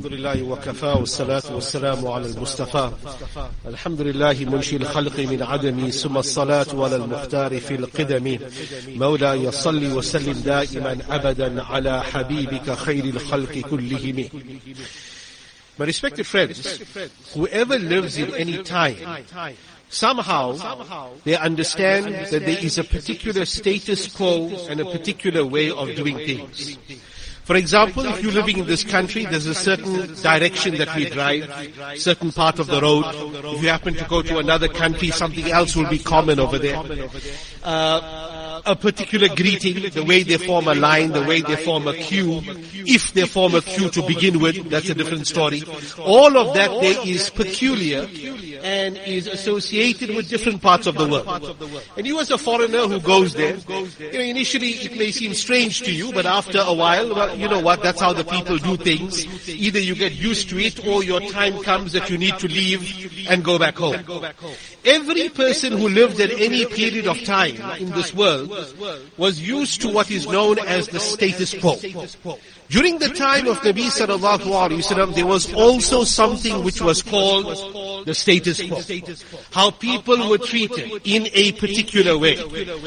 الحمد 0.00 0.12
لله 0.12 0.42
وكفى 0.42 0.86
والصلاة 0.86 1.42
والسلام 1.54 2.06
على 2.06 2.26
المصطفى. 2.26 2.92
الحمد 3.66 4.00
لله 4.00 4.44
منشي 4.44 4.76
الخلق 4.76 5.18
من 5.18 5.42
عدم 5.42 5.90
ثم 5.90 6.16
الصلاة 6.16 6.66
على 6.72 6.96
المختار 6.96 7.60
في 7.60 7.74
القدم. 7.74 8.38
مولاي 8.88 9.52
صل 9.52 9.92
وسلم 9.92 10.32
دائما 10.32 10.98
أبدا 11.10 11.62
على 11.62 12.02
حبيبك 12.02 12.74
خير 12.78 13.04
الخلق 13.04 13.58
كلهم. 13.58 14.28
My 15.78 15.84
respected 15.84 16.26
friends, 16.26 16.80
whoever 17.34 17.78
lives 17.78 18.16
in 18.16 18.34
any 18.34 18.62
time, 18.62 18.96
somehow 19.90 20.56
they 21.24 21.36
understand 21.36 22.06
that 22.30 22.40
there 22.48 22.64
is 22.68 22.78
a 22.78 22.84
particular 22.84 23.44
status 23.44 24.06
quo 24.08 24.48
and 24.70 24.80
a 24.80 24.86
particular 24.86 25.44
way 25.44 25.70
of 25.70 25.94
doing 25.94 26.16
things. 26.16 26.78
For 27.50 27.56
example, 27.56 28.06
if 28.06 28.22
you're 28.22 28.30
living 28.30 28.58
in 28.58 28.66
this 28.66 28.84
country, 28.84 29.26
there's 29.26 29.46
a 29.46 29.56
certain 29.56 30.14
direction 30.22 30.76
that 30.76 30.94
we 30.94 31.10
drive, 31.10 31.50
certain 31.96 32.30
part 32.30 32.60
of 32.60 32.68
the 32.68 32.80
road. 32.80 33.04
If 33.56 33.60
you 33.64 33.68
happen 33.68 33.94
to 33.94 34.04
go 34.04 34.22
to 34.22 34.38
another 34.38 34.68
country, 34.68 35.10
something 35.10 35.50
else 35.50 35.74
will 35.74 35.88
be 35.88 35.98
common 35.98 36.38
over 36.38 36.60
there. 36.60 36.80
Uh, 37.64 38.62
a 38.64 38.76
particular 38.76 39.34
greeting, 39.34 39.90
the 39.90 40.04
way 40.04 40.22
they 40.22 40.36
form 40.36 40.68
a 40.68 40.74
line, 40.74 41.10
the 41.10 41.24
way 41.24 41.40
they 41.40 41.56
form 41.56 41.88
a 41.88 41.94
queue. 41.94 42.40
If 42.86 43.14
they 43.14 43.26
form 43.26 43.56
a 43.56 43.62
queue 43.62 43.88
to 43.90 44.06
begin 44.06 44.38
with, 44.38 44.70
that's 44.70 44.88
a 44.88 44.94
different 44.94 45.26
story. 45.26 45.64
All 45.98 46.36
of 46.36 46.54
that 46.54 46.70
there 46.80 47.04
is 47.04 47.30
peculiar 47.30 48.06
and 48.62 48.96
is 48.98 49.26
associated 49.26 50.14
with 50.14 50.28
different 50.28 50.62
parts 50.62 50.86
of 50.86 50.96
the 50.96 51.06
world. 51.06 51.26
And 51.96 52.06
you 52.06 52.20
as 52.20 52.30
a 52.30 52.38
foreigner 52.38 52.86
who 52.86 53.00
goes 53.00 53.34
there, 53.34 53.56
you 53.56 54.12
know, 54.12 54.20
initially 54.20 54.70
it 54.70 54.96
may 54.96 55.10
seem 55.10 55.34
strange 55.34 55.82
to 55.82 55.92
you, 55.92 56.12
but 56.12 56.26
after 56.26 56.58
a 56.58 56.72
while, 56.72 57.14
well, 57.14 57.36
you 57.36 57.48
know 57.48 57.60
what, 57.60 57.82
that's 57.82 58.00
how 58.00 58.12
the 58.12 58.24
people 58.24 58.58
do 58.58 58.76
things. 58.76 59.26
Either 59.48 59.78
you 59.78 59.94
get 59.94 60.12
used 60.12 60.48
to 60.50 60.58
it 60.58 60.86
or 60.86 61.02
your 61.02 61.20
time 61.20 61.62
comes 61.62 61.92
that 61.92 62.10
you 62.10 62.18
need 62.18 62.38
to 62.38 62.48
leave 62.48 63.26
and 63.28 63.44
go 63.44 63.58
back 63.58 63.76
home. 63.76 63.96
Every 64.84 65.28
person 65.28 65.72
who 65.72 65.88
lived 65.88 66.20
at 66.20 66.30
any 66.30 66.66
period 66.66 67.06
of 67.06 67.22
time 67.24 67.60
in 67.78 67.90
this 67.90 68.14
world 68.14 68.50
was 69.16 69.40
used 69.40 69.80
to 69.82 69.88
what 69.88 70.10
is 70.10 70.26
known 70.26 70.58
as 70.58 70.88
the 70.88 71.00
status 71.00 71.54
quo. 71.54 71.76
During 72.68 72.98
the 72.98 73.08
time 73.08 73.48
of 73.48 73.58
Nabi 73.58 73.86
sallallahu 73.90 74.46
alaihi 74.46 74.78
wasallam, 74.78 75.14
there 75.14 75.26
was 75.26 75.52
also 75.54 76.04
something 76.04 76.62
which 76.62 76.80
was 76.80 77.02
called 77.02 77.46
the 78.04 78.14
status 78.14 78.60
quo. 78.60 79.40
How 79.50 79.70
people 79.70 80.28
were 80.28 80.38
treated 80.38 81.02
in 81.04 81.28
a 81.32 81.52
particular 81.52 82.18
way. 82.18 82.36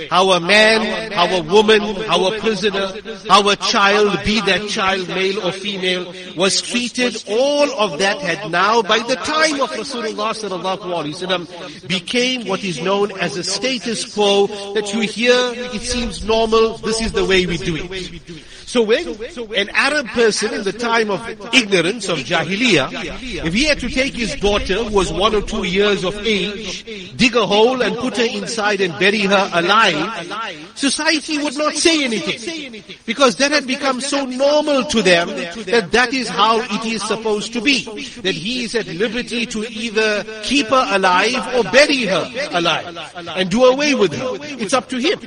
How 0.09 0.31
a 0.31 0.39
man, 0.39 1.11
how 1.11 1.27
a 1.27 1.43
woman, 1.43 1.81
how 2.05 2.33
a 2.33 2.39
prisoner, 2.39 2.93
how 3.29 3.47
a 3.49 3.55
child, 3.55 4.19
be 4.23 4.41
that 4.41 4.69
child 4.69 5.07
male 5.09 5.45
or 5.45 5.51
female, 5.51 6.13
was 6.35 6.61
treated. 6.61 7.23
All 7.27 7.71
of 7.79 7.99
that 7.99 8.19
had 8.19 8.51
now, 8.51 8.81
by 8.81 8.99
the 8.99 9.15
time 9.15 9.61
of 9.61 9.69
Rasulullah 9.71 10.33
sallallahu 10.33 10.81
alaihi 10.81 11.15
wasallam, 11.15 11.87
became 11.87 12.47
what 12.47 12.63
is 12.63 12.81
known 12.81 13.11
as 13.19 13.37
a 13.37 13.43
status 13.43 14.13
quo 14.13 14.47
that 14.73 14.93
you 14.93 15.01
hear, 15.01 15.33
it 15.73 15.81
seems 15.81 16.23
normal, 16.23 16.77
this 16.77 17.01
is 17.01 17.11
the 17.11 17.25
way 17.25 17.45
we 17.45 17.57
do 17.57 17.75
it. 17.77 18.43
So 18.73 18.81
when 18.81 19.07
an 19.55 19.69
Arab 19.69 20.07
person 20.07 20.51
in 20.51 20.63
the 20.63 20.73
time 20.73 21.11
of 21.11 21.21
ignorance 21.53 22.09
of 22.09 22.17
Jahiliyyah, 22.17 23.45
if 23.45 23.53
he 23.53 23.65
had 23.65 23.79
to 23.81 23.87
take 23.87 24.15
his 24.15 24.33
daughter 24.37 24.83
who 24.83 24.95
was 24.95 25.13
one 25.13 25.35
or 25.35 25.43
two 25.43 25.63
years 25.63 26.03
of 26.03 26.17
age, 26.25 26.83
dig 27.15 27.35
a 27.35 27.45
hole 27.45 27.83
and 27.83 27.95
put 27.95 28.17
her 28.17 28.25
inside 28.25 28.81
and 28.81 28.97
bury 28.97 29.19
her 29.19 29.49
alive, 29.53 30.65
society 30.73 31.37
would 31.37 31.55
not 31.55 31.75
say 31.75 32.03
anything. 32.03 32.83
Because 33.05 33.35
that 33.35 33.51
had 33.51 33.67
become 33.67 34.01
so 34.01 34.25
normal 34.25 34.85
to 34.85 35.03
them 35.03 35.27
that 35.27 35.89
that 35.91 36.11
is 36.11 36.27
how 36.27 36.59
it 36.59 36.83
is 36.83 37.03
supposed 37.03 37.53
to 37.53 37.61
be. 37.61 37.83
That 38.21 38.33
he 38.33 38.63
is 38.63 38.73
at 38.73 38.87
liberty 38.87 39.45
to 39.53 39.69
either 39.69 40.25
keep 40.41 40.65
her 40.69 40.87
alive 40.89 41.45
or 41.53 41.63
bury 41.69 42.05
her 42.05 42.25
alive 42.49 42.97
and 43.37 43.51
do 43.51 43.65
away 43.65 43.93
with 43.93 44.13
her. 44.13 44.29
It's 44.57 44.73
up 44.73 44.89
to 44.89 44.97
him. 44.97 45.19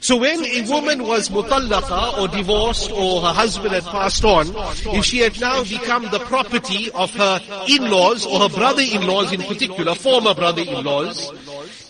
So 0.00 0.16
when 0.16 0.42
a 0.42 0.62
woman 0.70 1.02
was 1.02 1.28
mutallaqa 1.28 2.16
or 2.16 2.28
divorced, 2.28 2.77
or 2.90 3.22
her 3.22 3.32
husband 3.32 3.74
had 3.74 3.84
passed 3.84 4.24
on, 4.24 4.46
if 4.94 5.04
she 5.04 5.18
had 5.18 5.40
now 5.40 5.62
become 5.64 6.04
the 6.10 6.20
property 6.20 6.90
of 6.92 7.12
her 7.14 7.40
in-laws 7.68 8.26
or 8.26 8.40
her 8.40 8.48
brother-in-laws 8.48 9.32
in 9.32 9.42
particular, 9.42 9.94
former 9.94 10.34
brother-in-laws, 10.34 11.32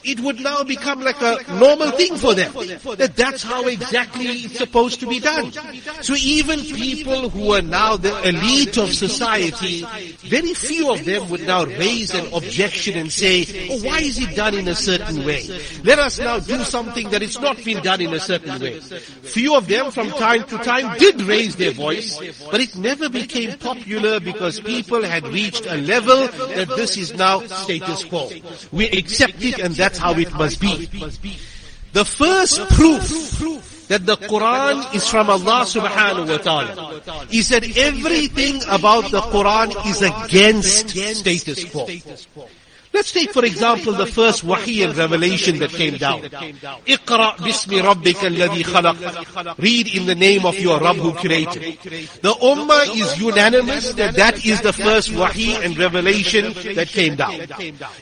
it 0.05 0.21
would 0.21 0.41
now 0.41 0.63
become 0.63 1.01
like 1.01 1.21
a 1.21 1.39
normal 1.59 1.91
thing 1.91 2.17
for 2.17 2.35
them. 2.35 2.53
That 2.97 3.15
that's 3.17 3.43
how 3.43 3.67
exactly 3.67 4.27
it's 4.27 4.57
supposed 4.57 5.01
to 5.01 5.07
be 5.07 5.21
done. 5.21 5.53
So 6.01 6.15
even 6.17 6.61
people 6.61 7.29
who 7.29 7.53
are 7.53 7.63
now 7.63 7.97
the 7.97 8.17
elite 8.27 8.79
of 8.79 8.95
society, 8.95 9.85
very 10.29 10.55
few 10.55 10.93
of 10.93 11.05
them 11.05 11.29
would 11.31 11.47
now 11.47 11.65
raise 11.65 12.15
an 12.15 12.33
objection 12.33 12.97
and 12.97 13.11
say, 13.11 13.69
oh, 13.71 13.81
why 13.83 13.99
is 13.99 14.19
it 14.19 14.35
done 14.37 14.55
in 14.55 14.69
a 14.69 14.75
certain 14.75 15.25
way? 15.25 15.47
Let 15.85 15.99
us 15.99 16.19
now 16.19 16.39
do 16.39 16.63
something 16.65 17.11
that 17.11 17.23
it's 17.23 17.39
not 17.41 17.63
been 17.65 17.83
done 17.83 18.01
in 18.01 18.13
a 18.13 18.21
certain 18.21 18.61
way. 18.61 18.81
Few 18.81 19.55
of 19.55 19.69
them 19.69 19.91
from 19.91 20.11
time 20.11 20.45
to 20.45 20.59
time 20.59 20.99
did 20.99 21.21
raise 21.23 21.57
their 21.57 21.73
voice, 21.73 22.19
but 22.51 22.61
it 22.61 22.77
never 22.77 23.09
became 23.09 23.59
popular 23.59 24.21
because 24.21 24.61
people 24.61 25.03
had 25.03 25.27
reached 25.29 25.67
a 25.67 25.77
level 25.77 26.29
that 26.29 26.69
this 26.77 26.97
is 26.97 27.15
now 27.15 27.41
status 27.41 28.05
quo. 28.05 28.31
We 28.73 28.89
accept 28.91 29.43
it 29.43 29.59
and 29.59 29.75
that's 29.75 29.99
how 29.99 30.13
it 30.15 30.33
must 30.35 30.61
be. 30.61 30.87
The 31.93 32.05
first 32.05 32.61
proof 32.71 33.78
that 33.89 34.05
the 34.07 34.17
Quran 34.17 34.95
is 34.95 35.09
from 35.09 35.31
Allah 35.31 35.65
subhanahu 35.65 36.29
wa 36.29 36.39
ta'ala 36.39 37.27
is 37.33 37.49
that 37.49 37.65
everything 37.77 38.61
about 38.69 39.11
the 39.11 39.21
Quran 39.21 39.73
is 39.89 40.03
against 40.03 40.91
status 40.93 41.65
quo. 41.73 41.87
Let's 42.99 43.13
take 43.13 43.33
for 43.33 43.45
example 43.45 43.93
the 43.93 44.07
first 44.07 44.43
wahi 44.43 44.83
and 44.83 44.97
revelation 44.97 45.61
that 45.61 45.71
came 45.71 45.99
down. 45.99 46.23
Iqra 46.23 47.37
bismi 47.37 47.81
rabbika 47.81 48.27
alladhi 48.27 48.65
khalaq. 48.65 49.57
Read 49.59 49.95
in 49.95 50.07
the 50.07 50.17
name 50.17 50.45
of 50.45 50.59
your 50.59 50.81
Rabb 50.81 50.97
who 50.97 51.13
created. 51.13 51.79
The 52.23 52.35
ummah 52.43 52.93
is 53.01 53.17
unanimous 53.21 53.93
that 53.93 54.17
that 54.17 54.45
is 54.45 54.61
the 54.63 54.73
first 54.73 55.13
wahi 55.13 55.55
and 55.65 55.79
revelation 55.79 56.53
that 56.75 56.89
came 56.89 57.15
down. 57.15 57.47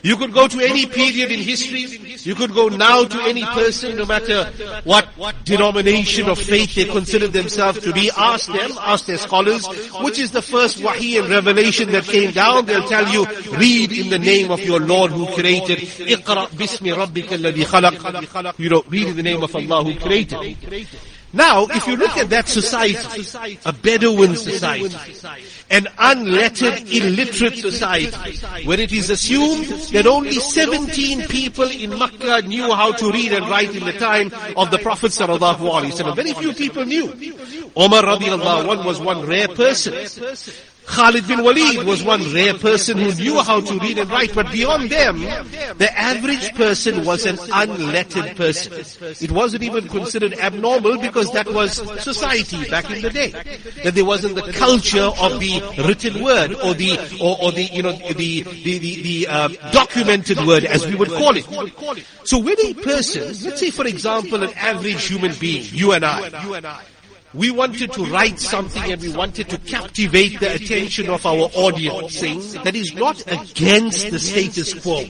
You 0.01 0.17
could 0.17 0.33
go 0.33 0.47
to 0.47 0.59
any 0.65 0.87
period 0.87 1.31
in 1.31 1.41
history. 1.41 1.85
You 2.23 2.33
could 2.33 2.55
go 2.55 2.67
now 2.67 3.03
to 3.03 3.21
any 3.21 3.45
person, 3.45 3.97
no 3.97 4.05
matter 4.07 4.45
what 4.83 5.07
denomination 5.45 6.27
of 6.27 6.39
faith 6.39 6.73
they 6.73 6.85
consider 6.85 7.27
themselves 7.27 7.81
to 7.81 7.93
be. 7.93 8.09
Ask 8.17 8.51
them, 8.51 8.71
ask 8.79 9.05
their 9.05 9.19
scholars, 9.19 9.67
which 10.01 10.17
is 10.17 10.31
the 10.31 10.41
first 10.41 10.81
wahi 10.81 11.17
and 11.19 11.29
revelation 11.29 11.91
that 11.91 12.05
came 12.05 12.31
down. 12.31 12.65
They'll 12.65 12.87
tell 12.87 13.07
you, 13.09 13.27
read 13.57 13.91
in 13.91 14.09
the 14.09 14.17
name 14.17 14.49
of 14.49 14.59
your 14.61 14.86
Lord 14.87 15.11
who 15.11 15.25
created. 15.27 15.79
Iqra 15.79 16.47
bismi 16.49 16.93
rabbika 16.95 17.37
alladhi 17.37 17.65
khalaq. 17.65 18.59
You 18.59 18.69
know, 18.69 18.83
read 18.87 19.07
in 19.07 19.15
the 19.15 19.23
name 19.23 19.43
of 19.43 19.55
Allah 19.55 19.83
who 19.83 19.95
created. 19.99 20.57
Now, 21.33 21.67
if 21.69 21.85
you 21.87 21.97
look 21.97 22.15
at 22.15 22.29
that 22.29 22.47
society, 22.47 23.57
a 23.65 23.73
Bedouin 23.73 24.35
society, 24.37 24.95
an 25.69 25.87
unlettered, 25.99 26.89
illiterate 26.89 27.57
society, 27.57 28.37
where 28.65 28.79
it 28.79 28.93
is 28.93 29.09
assumed 29.09 29.65
that 29.91 30.07
only 30.07 30.39
17 30.39 31.27
people 31.27 31.69
in 31.69 31.99
Makkah 31.99 32.43
knew 32.47 32.73
how 32.73 32.93
to 32.93 33.11
read 33.11 33.33
and 33.33 33.47
write 33.49 33.75
in 33.75 33.83
the 33.83 33.93
time 33.93 34.31
of 34.55 34.71
the 34.71 34.77
Prophet 34.79 35.11
sallallahu 35.11 35.67
alaihi 35.67 35.91
wasallam. 35.91 36.15
Very 36.15 36.33
few 36.33 36.53
people 36.53 36.85
knew. 36.85 37.11
Omar 37.75 38.03
radiallahu 38.03 38.77
anh 38.79 38.85
was 38.85 38.99
one 38.99 39.25
rare 39.27 39.49
person. 39.49 39.93
Khalid 40.87 41.27
bin 41.27 41.43
Walid 41.43 41.85
was 41.85 42.01
one 42.01 42.23
rare 42.33 42.53
person 42.53 42.97
who 42.97 43.13
knew 43.15 43.43
how 43.43 43.59
to 43.59 43.77
read 43.79 43.97
and 43.97 44.09
write, 44.09 44.33
but 44.33 44.49
beyond 44.51 44.89
them, 44.89 45.19
the 45.77 45.89
average 45.93 46.55
person 46.55 47.03
was 47.05 47.25
an 47.25 47.37
unlettered 47.51 48.35
person. 48.37 48.73
It 49.21 49.31
wasn't 49.31 49.63
even 49.63 49.89
considered 49.89 50.33
abnormal 50.33 50.97
because 50.99 51.31
that 51.33 51.51
was 51.51 51.73
society 52.01 52.67
back 52.69 52.89
in 52.89 53.01
the 53.01 53.09
day. 53.09 53.29
That 53.83 53.95
there 53.95 54.05
wasn't 54.05 54.35
the 54.35 54.53
culture 54.53 55.11
of 55.19 55.39
the 55.39 55.61
written 55.85 56.23
word 56.23 56.53
or 56.53 56.73
the, 56.73 56.97
or, 57.21 57.37
or 57.41 57.51
the, 57.51 57.63
you 57.65 57.83
know, 57.83 57.91
the, 57.91 58.43
the, 58.43 58.79
the, 58.79 59.01
the 59.01 59.27
uh, 59.27 59.47
documented 59.71 60.39
word 60.47 60.63
as 60.63 60.87
we 60.87 60.95
would 60.95 61.09
call 61.09 61.35
it. 61.35 61.45
So 62.23 62.39
when 62.39 62.55
a 62.65 62.73
person, 62.73 63.23
let's 63.43 63.59
say 63.59 63.71
for 63.71 63.85
example 63.85 64.41
an 64.41 64.51
average 64.55 65.05
human 65.05 65.33
being, 65.35 65.65
you 65.71 65.91
and 65.91 66.05
I, 66.05 66.29
we 67.37 67.51
wanted 67.51 67.93
to 67.93 68.03
write 68.05 68.39
something 68.39 68.91
and 68.91 69.01
we 69.01 69.15
wanted 69.15 69.47
to 69.49 69.57
captivate 69.59 70.39
the 70.39 70.55
attention 70.55 71.09
of 71.09 71.25
our 71.25 71.49
audience, 71.53 72.17
saying 72.17 72.41
that 72.63 72.75
is 72.75 72.93
not 72.95 73.21
against 73.27 74.09
the 74.09 74.17
status 74.17 74.73
quo. 74.73 75.05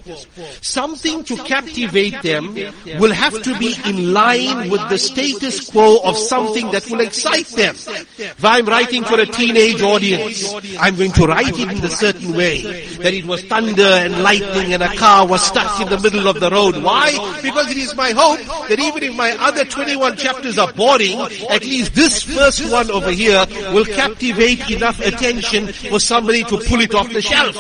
Something 0.61 1.23
to 1.23 1.37
captivate 1.37 2.21
them 2.21 2.53
will 2.99 3.13
have 3.13 3.41
to 3.43 3.57
be 3.57 3.75
in 3.85 4.13
line 4.13 4.69
with 4.69 4.87
the 4.89 4.97
status 4.97 5.69
quo 5.71 5.99
of 6.03 6.17
something 6.17 6.69
that 6.71 6.89
will 6.89 6.99
excite 6.99 7.47
them. 7.47 7.75
If 8.17 8.43
I'm 8.43 8.65
writing 8.65 9.05
for 9.05 9.19
a 9.19 9.25
teenage 9.25 9.81
audience, 9.81 10.53
I'm 10.79 10.97
going 10.97 11.13
to 11.13 11.27
write 11.27 11.57
it 11.57 11.71
in 11.71 11.83
a 11.83 11.89
certain 11.89 12.35
way, 12.35 12.61
that 12.97 13.13
it 13.13 13.25
was 13.25 13.43
thunder 13.43 13.83
and 13.83 14.21
lightning 14.21 14.73
and 14.73 14.83
a 14.83 14.93
car 14.97 15.25
was 15.25 15.41
stuck 15.41 15.79
in 15.79 15.87
the 15.87 15.99
middle 15.99 16.27
of 16.27 16.41
the 16.41 16.49
road. 16.49 16.83
Why? 16.83 17.39
Because 17.41 17.71
it 17.71 17.77
is 17.77 17.95
my 17.95 18.11
hope 18.11 18.39
that 18.67 18.79
even 18.79 19.03
if 19.03 19.15
my 19.15 19.31
other 19.39 19.63
21 19.63 20.17
chapters 20.17 20.57
are 20.57 20.73
boring, 20.73 21.17
at 21.49 21.63
least 21.63 21.95
this 21.95 22.16
this 22.25 22.37
first 22.37 22.71
one 22.71 22.89
over 22.91 23.11
here 23.11 23.45
will 23.73 23.85
captivate 23.85 24.69
enough 24.69 24.99
attention 24.99 25.67
for 25.67 25.99
somebody 25.99 26.43
to 26.43 26.57
pull 26.57 26.81
it 26.81 26.93
off 26.95 27.11
the 27.11 27.21
shelf 27.21 27.55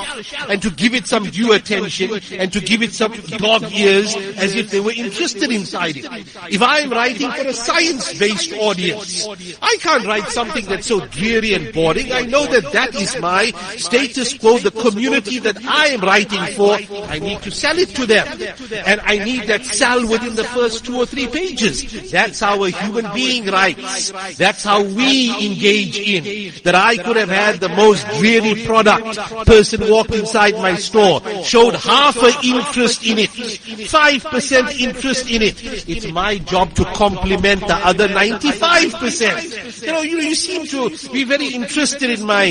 and 0.49 0.61
to 0.61 0.69
give 0.71 0.93
it 0.93 1.07
some 1.07 1.23
due 1.25 1.53
attention 1.53 2.19
and 2.31 2.51
to 2.53 2.59
give 2.59 2.81
it 2.81 2.93
some 2.93 3.11
dog 3.37 3.63
ears 3.73 4.15
as 4.37 4.55
if 4.55 4.71
they 4.71 4.79
were 4.79 4.91
interested 4.91 5.51
inside 5.51 5.97
it. 5.97 6.05
If 6.49 6.61
I'm 6.61 6.89
writing 6.89 7.31
for 7.31 7.47
a 7.47 7.53
science-based 7.53 8.53
audience, 8.53 9.27
I 9.61 9.77
can't 9.79 10.05
write 10.05 10.27
something 10.29 10.65
that's 10.65 10.87
so 10.87 11.05
dreary 11.07 11.53
and 11.53 11.73
boring. 11.73 12.11
I 12.11 12.21
know 12.21 12.45
that 12.45 12.71
that 12.73 12.95
is 12.95 13.19
my 13.19 13.51
status 13.77 14.37
quo, 14.37 14.57
the 14.57 14.71
community 14.71 15.39
that 15.39 15.63
I 15.65 15.87
am 15.87 16.01
writing 16.01 16.45
for. 16.55 16.75
I 17.09 17.19
need 17.19 17.41
to 17.43 17.51
sell 17.51 17.77
it 17.77 17.89
to 17.89 18.05
them. 18.05 18.27
And 18.85 19.01
I 19.01 19.23
need 19.23 19.47
that 19.47 19.65
sell 19.65 20.07
within 20.07 20.35
the 20.35 20.43
first 20.43 20.85
two 20.85 20.97
or 20.97 21.05
three 21.05 21.27
pages. 21.27 22.11
That's 22.11 22.39
how 22.39 22.63
a 22.63 22.69
human 22.69 23.11
being 23.13 23.45
writes. 23.47 24.11
That's 24.37 24.63
how 24.63 24.83
we 24.83 25.31
engage 25.45 25.97
in. 25.97 26.53
That 26.63 26.75
I 26.75 26.97
could 26.97 27.15
have 27.15 27.29
had 27.29 27.59
the 27.59 27.69
most 27.69 28.07
dreary 28.19 28.65
product. 28.65 29.17
Person 29.45 29.89
walked 29.89 30.13
inside 30.13 30.53
my 30.55 30.75
store, 30.75 31.21
showed 31.43 31.75
half 31.75 32.17
an 32.17 32.33
interest 32.43 33.05
in 33.05 33.17
it, 33.17 33.29
5% 33.31 34.79
interest 34.79 35.29
in 35.29 35.41
it. 35.41 35.89
It's 35.89 36.07
my 36.11 36.37
job 36.37 36.73
to 36.75 36.85
complement 36.93 37.61
the 37.61 37.75
other 37.75 38.07
95%. 38.07 39.81
You 39.81 39.91
know, 39.91 40.01
you, 40.01 40.17
you 40.19 40.35
seem 40.35 40.67
to 40.67 40.89
be 41.11 41.23
very 41.23 41.47
interested 41.47 42.09
in 42.09 42.25
my 42.25 42.45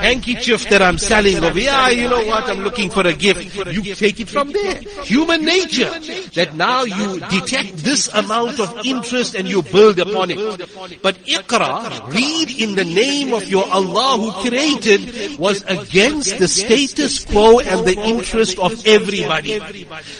handkerchief 0.00 0.68
that 0.70 0.82
I'm 0.82 0.98
selling 0.98 1.42
over. 1.44 1.58
Yeah, 1.58 1.90
you 1.90 2.08
know 2.08 2.24
what? 2.24 2.48
I'm 2.48 2.60
looking 2.60 2.90
for 2.90 3.06
a 3.06 3.12
gift. 3.12 3.54
You 3.66 3.94
take 3.94 4.18
it 4.20 4.28
from 4.28 4.50
there. 4.52 4.80
Human 5.04 5.44
nature. 5.44 5.90
That 6.34 6.54
now 6.54 6.82
you 6.84 7.20
detect 7.20 7.76
this 7.78 8.08
amount 8.14 8.58
of 8.60 8.84
interest 8.84 9.34
and 9.34 9.48
you 9.48 9.62
build 9.62 9.98
upon 9.98 10.30
it. 10.30 11.02
But 11.02 11.16
Iqra, 11.28 12.08
read 12.12 12.50
in 12.50 12.74
the 12.74 12.84
name 12.84 13.34
of 13.34 13.48
your 13.48 13.68
Allah 13.70 14.16
who 14.16 14.48
created, 14.48 15.38
was 15.38 15.62
against 15.68 16.38
the 16.38 16.48
status 16.48 17.24
quo 17.24 17.60
and 17.60 17.86
the 17.86 17.98
interest 18.00 18.58
of 18.58 18.86
everybody. 18.86 19.58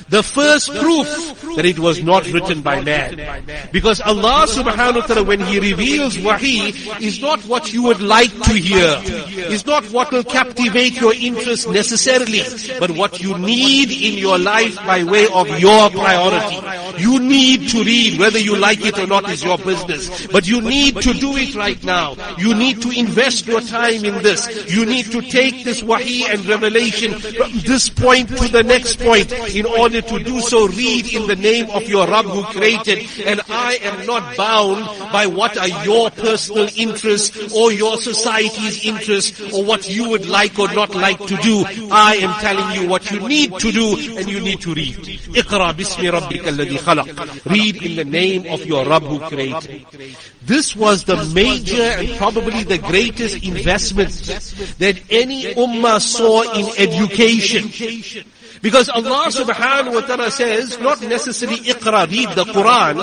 The 0.09 0.23
first 0.23 0.71
proof 0.75 1.09
that 1.57 1.65
it 1.65 1.79
was 1.79 2.03
not 2.03 2.27
written 2.33 2.61
by 2.63 2.83
man. 2.83 3.17
Because 3.73 4.01
Allah 4.01 4.45
subhanahu 4.47 5.01
wa 5.01 5.07
ta'ala 5.07 5.25
when 5.25 5.41
He 5.41 5.59
reveals 5.59 6.19
wahi 6.19 6.75
is 7.01 7.21
not 7.21 7.41
what 7.47 7.73
you 7.73 7.83
would 7.85 8.01
like 8.01 8.33
to 8.45 8.53
hear. 8.53 9.01
Is 9.49 9.65
not 9.67 9.85
what 9.91 10.13
will 10.13 10.25
captivate 10.25 11.01
your 11.01 11.15
interest 11.15 11.69
necessarily, 11.69 12.43
but 12.79 12.91
what 12.93 13.21
you 13.21 13.39
need 13.39 13.91
in 13.91 14.19
your 14.19 14.39
life 14.39 14.77
by 14.85 15.05
way 15.05 15.27
of 15.29 15.49
your 15.59 15.91
priority. 15.91 16.61
You 16.98 17.20
need 17.20 17.70
to 17.70 17.84
read, 17.84 18.20
whether 18.20 18.40
you 18.40 18.56
like 18.56 18.86
it 18.86 18.98
or 19.00 19.08
not 19.08 19.30
is 19.30 19.44
your 19.44 19.58
business. 19.58 20.28
But 20.28 20.48
you 20.48 20.62
need 20.62 20.96
to 21.02 21.14
do 21.14 21.36
it 21.36 21.56
right 21.56 21.82
now. 21.84 22.16
You 22.38 22.54
need 22.54 22.82
to 22.82 22.90
invest 22.92 23.48
your 23.48 23.62
time 23.62 24.06
in 24.06 24.22
this. 24.24 24.72
You 24.72 24.86
need 24.86 25.12
to 25.12 25.22
take 25.22 25.64
this 25.64 25.84
wahi 25.84 26.26
and 26.26 26.46
revelation 26.46 27.20
from 27.20 27.52
this 27.66 27.90
point 27.90 28.30
to 28.30 28.48
the 28.48 28.64
next 28.64 29.00
point. 29.00 29.32
In 29.56 29.66
order 29.66 30.02
to 30.02 30.24
do 30.24 30.40
so, 30.42 30.68
read 30.68 31.14
in 31.14 31.28
the 31.28 31.36
name 31.36 31.70
of 31.72 31.88
your 31.88 32.08
Rabb 32.08 32.26
who 32.26 32.44
created. 32.44 33.08
And 33.26 33.42
I 33.50 33.80
am 33.82 34.06
not 34.06 34.38
bound 34.38 34.86
by 35.12 35.28
what 35.28 35.58
are 35.58 35.86
your 35.86 36.10
personal 36.12 36.70
interests 36.76 37.54
or 37.54 37.72
your 37.72 37.98
society's 37.98 38.86
interests 38.86 39.40
or 39.54 39.64
what 39.64 39.90
you 39.90 40.10
would 40.10 40.28
like 40.28 40.58
or 40.60 40.72
not 40.74 40.96
like 40.96 41.20
to 41.28 41.36
do. 41.38 41.64
I 41.92 42.16
am 42.22 42.34
telling 42.42 42.82
you 42.82 42.90
what 42.90 43.10
you 43.12 43.28
need 43.28 43.58
to 43.60 43.72
do 43.72 44.18
and 44.18 44.28
you 44.30 44.40
need 44.40 44.62
to 44.62 44.74
read. 44.74 45.20
اقرأ 45.36 45.72
باسم 45.72 46.10
ربك 46.10 46.48
الذي 46.48 46.77
Read 47.47 47.83
in 47.83 47.97
the 47.97 48.05
name 48.05 48.53
of 48.53 48.65
your 48.67 48.85
Rabb 48.87 49.03
who 49.03 49.19
created. 49.21 49.87
This 50.43 50.75
was 50.77 51.05
the 51.05 51.17
major 51.35 51.83
and 51.83 52.09
probably 52.17 52.63
the 52.65 52.79
greatest 52.79 53.43
investment 53.45 54.11
that 54.79 55.01
any 55.11 55.55
ummah 55.55 56.01
saw 56.01 56.43
in 56.55 56.67
education. 56.79 57.71
Because 58.61 58.89
Allah 58.89 59.31
subhanahu 59.31 59.95
wa 59.95 60.01
ta'ala 60.03 60.31
says, 60.31 60.79
not 60.81 61.01
necessarily 61.03 61.59
iqra, 61.59 62.11
read 62.11 62.31
the 62.35 62.45
Quran, 62.45 62.99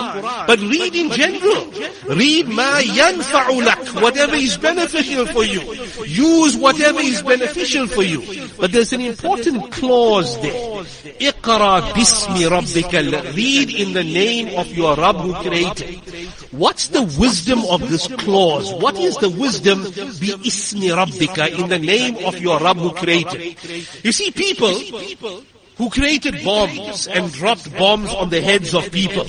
but 0.48 0.60
read 0.60 0.95
in 0.95 1.10
general. 1.12 1.72
Read 2.12 2.50
ma 2.50 2.81
yanfa'ulak, 2.83 4.01
whatever 4.01 4.36
is 4.36 4.57
beneficial 4.57 5.25
for 5.27 5.44
you. 5.44 5.62
Use 6.04 6.57
whatever 6.57 7.00
is 7.00 7.22
beneficial 7.22 7.88
for 7.88 8.04
you. 8.04 8.22
But 8.60 8.72
there's 8.74 8.92
an 8.92 9.01
important 9.01 9.72
clause 9.72 10.39
there. 10.42 10.75
Iqra 11.20 11.94
bismi 11.94 12.48
rabbika. 12.50 13.00
Read 13.36 13.70
in 13.70 13.94
the 13.94 14.04
name 14.04 14.58
of 14.58 14.68
your 14.72 14.96
Rabb 14.96 15.18
who 15.18 15.34
created. 15.36 16.02
What's 16.52 16.90
the 16.90 17.04
wisdom 17.20 17.60
of 17.70 17.90
this 17.90 18.08
clause? 18.08 18.74
What 18.74 18.98
is 18.98 19.18
the 19.18 19.30
wisdom? 19.30 19.84
Bi 19.84 20.32
ismi 20.44 20.90
rabbika, 20.96 21.58
in 21.60 21.70
the 21.70 21.80
name 21.80 22.26
of 22.26 22.40
your 22.40 22.60
Rabb 22.60 22.78
who 22.78 22.92
created. 22.92 23.58
You 24.04 24.12
see, 24.12 24.32
people, 24.32 24.74
who 25.77 25.89
created 25.89 26.44
bombs 26.44 27.07
and 27.07 27.31
dropped 27.33 27.75
bombs 27.77 28.13
on 28.13 28.30
the 28.30 28.42
heads 28.42 28.74
of 28.74 28.92
people. 28.92 29.25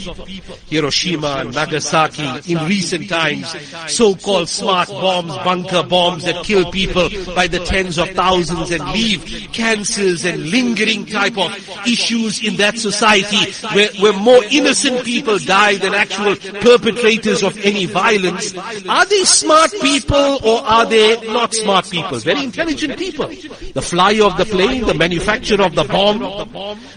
Hiroshima 0.69 1.39
and 1.41 1.55
Nagasaki 1.55 2.53
in 2.53 2.59
recent 2.67 3.09
times, 3.09 3.55
so-called 3.91 4.49
smart 4.49 4.89
bombs, 4.89 5.35
bunker 5.39 5.83
bombs 5.83 6.25
that 6.25 6.45
kill 6.45 6.71
people 6.71 7.09
by 7.35 7.47
the 7.47 7.59
tens 7.61 7.99
of 7.99 8.09
thousands 8.11 8.71
and 8.71 8.85
leave 8.93 9.49
cancers 9.53 10.25
and 10.25 10.51
lingering 10.51 11.07
type 11.07 11.37
of 11.37 11.53
issues 11.87 12.43
in 12.45 12.57
that 12.57 12.79
society 12.79 13.53
where, 13.75 13.89
where 14.01 14.13
more 14.13 14.43
innocent 14.51 15.05
people 15.05 15.39
die 15.39 15.77
than 15.77 15.95
actual 15.95 16.37
perpetrators 16.61 17.43
of 17.43 17.57
any 17.65 17.87
violence. 17.87 18.57
Are 18.89 19.07
they 19.07 19.25
smart 19.25 19.73
people 19.81 20.39
or 20.45 20.61
are 20.63 20.87
they 20.87 21.21
not 21.33 21.55
smart 21.55 21.91
people? 21.91 22.19
Very 22.19 22.45
intelligent 22.45 22.99
people. 22.99 23.29
The 23.29 23.83
flyer 23.83 24.25
of 24.25 24.37
the 24.37 24.47
plane, 24.47 24.87
the 24.87 24.95
manufacturer 24.95 25.65
of 25.65 25.75
the 25.75 25.85
bomb, 25.85 26.36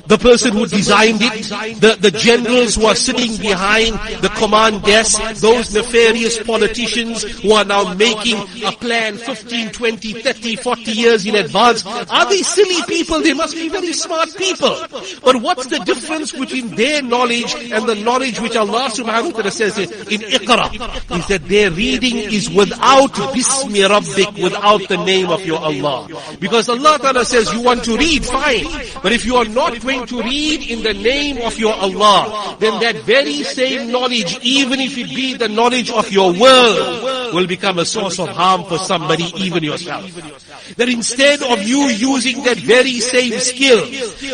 the 0.08 0.18
person 0.20 0.54
who 0.54 0.66
designed 0.66 1.20
it, 1.22 1.80
the, 1.80 1.98
the 2.00 2.12
generals 2.12 2.76
who 2.76 2.86
are 2.86 2.96
sitting 2.96 3.38
behind 3.38 3.94
the 4.22 4.30
command 4.36 4.82
desk, 4.84 5.22
those 5.40 5.74
nefarious 5.74 6.42
politicians 6.44 7.24
who 7.42 7.54
are 7.54 7.66
now 7.66 7.94
making 7.94 8.38
a 8.66 8.72
plan 8.72 9.18
15, 9.18 9.72
20, 9.72 10.14
30, 10.22 10.56
40 10.58 10.92
years 10.92 11.26
in 11.26 11.36
advance. 11.36 11.86
Are 11.86 12.26
they 12.30 12.42
silly 12.42 12.82
people? 12.88 13.22
They 13.22 13.34
must 13.34 13.56
be 13.56 13.70
very 13.70 13.94
smart 13.94 14.30
people. 14.36 14.76
But 15.24 15.42
what's 15.42 15.68
the 15.68 15.80
difference 15.80 16.32
between 16.32 16.76
their 16.76 17.02
knowledge 17.02 17.54
and 17.56 17.88
the 17.88 17.96
knowledge 17.96 18.40
which 18.40 18.56
Allah 18.56 18.90
subhanahu 18.90 19.34
wa 19.34 19.38
ta'ala 19.40 19.52
says 19.52 19.78
in 19.78 20.22
Iqra? 20.22 21.18
Is 21.18 21.28
that 21.28 21.48
their 21.48 21.72
reading 21.72 22.18
is 22.18 22.50
without 22.50 23.14
Bismi 23.14 23.88
Rabbik, 23.88 24.42
without 24.42 24.88
the 24.88 24.98
name 24.98 25.30
of 25.30 25.46
your 25.46 25.60
Allah. 25.60 26.08
Because 26.40 26.70
Allah 26.70 26.98
ta'ala 27.02 27.26
says 27.26 27.52
you 27.54 27.62
want 27.62 27.84
to 27.86 27.98
read, 27.98 28.26
fine. 28.26 28.66
But 29.02 29.12
if 29.12 29.26
you 29.26 29.29
are 29.36 29.46
not 29.46 29.80
going 29.82 30.06
to 30.08 30.22
read 30.22 30.70
in 30.70 30.84
the 30.84 30.94
name 30.94 31.38
of 31.40 31.58
your 31.58 31.74
Allah, 31.74 32.58
then 32.60 32.80
that 32.82 33.04
very 33.04 33.44
same 33.44 33.92
knowledge, 33.92 34.38
even 34.42 34.80
if 34.80 34.98
it 34.98 35.10
be 35.10 35.34
the 35.36 35.48
knowledge 35.50 35.90
of 35.92 36.12
your 36.12 36.34
world, 36.34 37.34
will 37.34 37.48
become 37.48 37.80
a 37.80 37.86
source 37.86 38.20
of 38.20 38.30
harm 38.30 38.64
for 38.66 38.78
somebody, 38.78 39.26
even 39.38 39.64
yourself. 39.64 40.06
That 40.78 40.90
instead 40.90 41.42
of 41.42 41.64
you 41.64 41.88
using 41.88 42.44
that 42.44 42.58
very 42.58 43.00
same 43.00 43.40
skill 43.40 43.86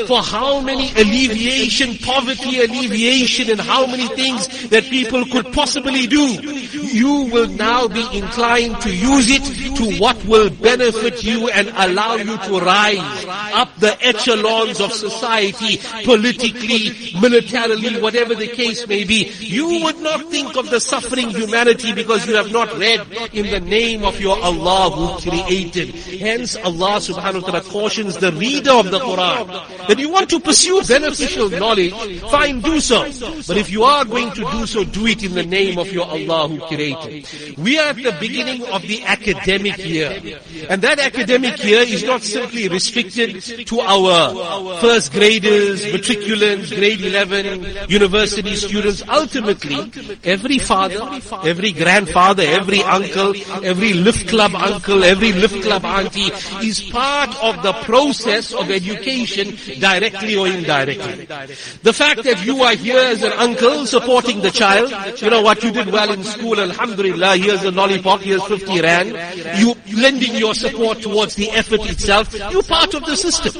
for 0.05 0.21
how 0.21 0.59
many 0.61 0.91
alleviation, 0.91 1.97
poverty 1.99 2.59
alleviation 2.59 3.49
and 3.49 3.59
how 3.59 3.85
many 3.85 4.07
things 4.09 4.69
that 4.69 4.83
people 4.85 5.25
could 5.25 5.51
possibly 5.53 6.07
do, 6.07 6.37
you 6.95 7.27
will 7.33 7.49
now 7.49 7.87
be 7.89 8.05
inclined 8.17 8.79
to 8.81 8.89
use 8.89 9.27
it 9.29 9.43
to 9.75 9.99
what 9.99 10.15
will 10.25 10.49
benefit 10.49 11.23
you 11.25 11.49
and 11.49 11.67
allow 11.75 12.15
you 12.15 12.37
to 12.37 12.59
rise 12.59 13.25
up 13.53 13.69
the 13.79 13.93
echelons 14.01 14.79
of 14.79 14.93
society, 14.93 15.77
politically, 16.05 16.95
militarily, 17.19 17.99
whatever 18.01 18.33
the 18.33 18.47
case 18.47 18.87
may 18.87 19.03
be. 19.03 19.29
You 19.39 19.83
would 19.83 19.99
not 19.99 20.21
think 20.31 20.55
of 20.55 20.69
the 20.69 20.79
suffering 20.79 21.29
humanity 21.31 21.91
because 21.93 22.25
you 22.25 22.35
have 22.35 22.51
not 22.53 22.71
read 22.77 23.01
in 23.33 23.51
the 23.51 23.59
name 23.59 24.05
of 24.05 24.21
your 24.21 24.39
Allah 24.41 24.89
who 24.91 25.29
created. 25.29 25.89
Hence 25.95 26.55
Allah 26.55 27.03
subhanahu 27.03 27.41
wa 27.43 27.47
ta'ala 27.49 27.61
cautions 27.63 28.17
the 28.17 28.31
reader 28.31 28.71
of 28.71 28.89
the 28.89 28.99
Quran 28.99 29.87
that 29.89 29.99
you 29.99 30.09
want 30.09 30.29
to 30.29 30.39
pursue 30.39 30.81
beneficial 30.87 31.49
knowledge, 31.49 32.21
fine 32.31 32.61
do 32.61 32.79
so. 32.79 33.03
But 33.47 33.57
if 33.57 33.69
you 33.69 33.83
are 33.83 34.05
going 34.05 34.31
to 34.31 34.49
do 34.51 34.65
so, 34.65 34.85
do 34.85 35.05
it 35.07 35.23
in 35.23 35.33
the 35.33 35.45
name 35.45 35.77
of 35.77 35.91
your 35.91 36.05
Allah 36.07 36.47
who 36.47 36.59
created. 36.59 36.84
We 37.57 37.79
are 37.79 37.89
at 37.89 37.95
the 37.95 38.15
beginning 38.19 38.65
of 38.67 38.81
the 38.81 39.03
academic 39.03 39.77
year. 39.77 40.39
And 40.69 40.81
that 40.81 40.99
academic 40.99 41.63
year 41.63 41.81
is 41.81 42.03
not 42.03 42.21
simply 42.21 42.67
restricted 42.67 43.41
to 43.67 43.79
our 43.81 44.79
first 44.79 45.11
graders, 45.11 45.85
matriculants, 45.85 46.75
grade 46.75 47.01
11, 47.01 47.89
university 47.89 48.55
students. 48.55 49.03
Ultimately, 49.07 49.91
every 50.23 50.59
father, 50.59 51.19
every 51.43 51.71
grandfather, 51.71 52.43
every 52.43 52.81
uncle, 52.81 53.33
every 53.63 53.93
lift 53.93 54.27
club 54.27 54.55
uncle, 54.55 55.03
every 55.03 55.33
lift 55.33 55.61
club 55.61 55.85
auntie 55.85 56.31
is 56.65 56.81
part 56.91 57.34
of 57.41 57.61
the 57.63 57.73
process 57.83 58.53
of 58.53 58.69
education 58.71 59.57
directly 59.79 60.35
or 60.35 60.47
indirectly. 60.47 61.25
The 61.83 61.93
fact 61.93 62.23
that 62.23 62.45
you 62.45 62.63
are 62.63 62.75
here 62.75 62.99
as 62.99 63.23
an 63.23 63.33
uncle 63.33 63.85
supporting 63.85 64.41
the 64.41 64.51
child, 64.51 64.91
you 65.21 65.29
know 65.29 65.41
what, 65.41 65.63
you 65.63 65.71
did 65.71 65.87
well 65.91 66.11
in 66.11 66.23
school, 66.23 66.59
alhamdulillah, 66.59 67.37
here's 67.37 67.63
a 67.63 67.71
lollipop, 67.71 68.21
here's 68.21 68.43
50 68.45 68.81
rand, 68.81 69.09
you 69.59 69.75
lending 69.97 70.35
your 70.35 70.53
support 70.53 71.01
towards 71.01 71.35
the 71.35 71.49
effort 71.51 71.89
itself, 71.89 72.33
you're 72.51 72.63
part 72.63 72.93
of 72.93 73.05
the 73.05 73.15
system. 73.15 73.53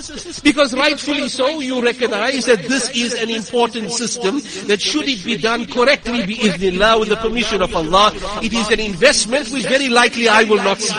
Because 0.44 0.74
rightfully 0.74 1.30
so, 1.30 1.60
you 1.60 1.82
recognize 1.82 2.46
that 2.46 2.64
this 2.64 2.90
is 2.96 3.14
an 3.14 3.30
important 3.30 3.92
system 3.92 4.42
that 4.68 4.82
should 4.82 5.08
it 5.08 5.24
be 5.24 5.38
done 5.38 5.66
correctly, 5.66 6.24
bi'idhnillah, 6.24 7.00
with 7.00 7.10
the 7.10 7.16
permission 7.18 7.62
of 7.62 7.74
Allah, 7.76 8.12
it 8.42 8.54
is 8.54 8.70
an 8.72 8.80
investment 8.80 9.50
which 9.50 9.64
very 9.66 9.90
likely 9.90 10.28
I 10.28 10.44
will 10.44 10.64
not 10.64 10.80
see. 10.80 10.96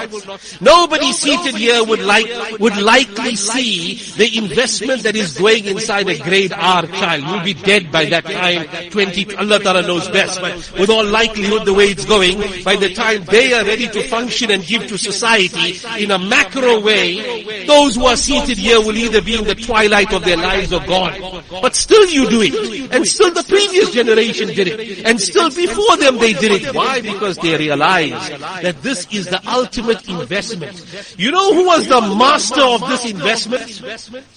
Nobody 0.60 1.12
seated 1.12 1.54
here 1.54 1.84
would 1.84 2.02
like, 2.02 2.26
would 2.58 2.65
likely 2.74 3.36
see 3.36 3.94
the 4.16 4.38
investment 4.38 5.02
that 5.02 5.14
is 5.14 5.38
going 5.38 5.66
inside 5.66 6.08
a 6.08 6.18
grade 6.18 6.52
R 6.52 6.86
child. 6.86 7.24
You'll 7.24 7.44
be 7.44 7.54
dead 7.54 7.92
by 7.92 8.06
that 8.06 8.24
time, 8.24 8.90
20, 8.90 9.36
Allah 9.36 9.58
Ta'ala 9.60 9.82
knows 9.82 10.08
best, 10.08 10.40
but 10.40 10.54
with 10.78 10.90
all 10.90 11.04
likelihood 11.04 11.66
the 11.66 11.74
way 11.74 11.86
it's 11.86 12.04
going, 12.04 12.38
by 12.64 12.76
the 12.76 12.92
time 12.94 13.24
they 13.24 13.52
are 13.52 13.64
ready 13.64 13.88
to 13.88 14.02
function 14.08 14.50
and 14.50 14.64
give 14.64 14.86
to 14.88 14.98
society 14.98 15.78
in 16.02 16.10
a 16.10 16.18
macro 16.18 16.80
way, 16.80 17.64
those 17.66 17.96
who 17.96 18.06
are 18.06 18.16
seated 18.16 18.58
here 18.58 18.80
will 18.80 18.96
either 18.96 19.22
be 19.22 19.36
in 19.36 19.44
the 19.44 19.54
twilight 19.54 20.12
of 20.12 20.24
their 20.24 20.36
lives 20.36 20.72
or 20.72 20.80
gone. 20.86 21.35
But 21.50 21.74
still 21.74 22.06
you 22.06 22.28
do 22.28 22.42
it. 22.42 22.92
And 22.92 23.06
still 23.06 23.32
the 23.32 23.42
previous 23.42 23.92
generation 23.92 24.48
did 24.48 24.68
it. 24.68 25.06
And 25.06 25.20
still 25.20 25.50
before 25.50 25.96
them 25.96 26.18
they 26.18 26.32
did 26.32 26.62
it. 26.62 26.74
Why? 26.74 27.00
Because 27.00 27.36
they 27.38 27.56
realized 27.56 28.32
that 28.62 28.82
this 28.82 29.06
is 29.12 29.26
the 29.26 29.40
ultimate 29.48 30.08
investment. 30.08 30.74
You 31.18 31.30
know 31.30 31.54
who 31.54 31.66
was 31.66 31.88
the 31.88 32.00
master 32.00 32.62
of 32.62 32.80
this 32.88 33.04
investment? 33.10 33.62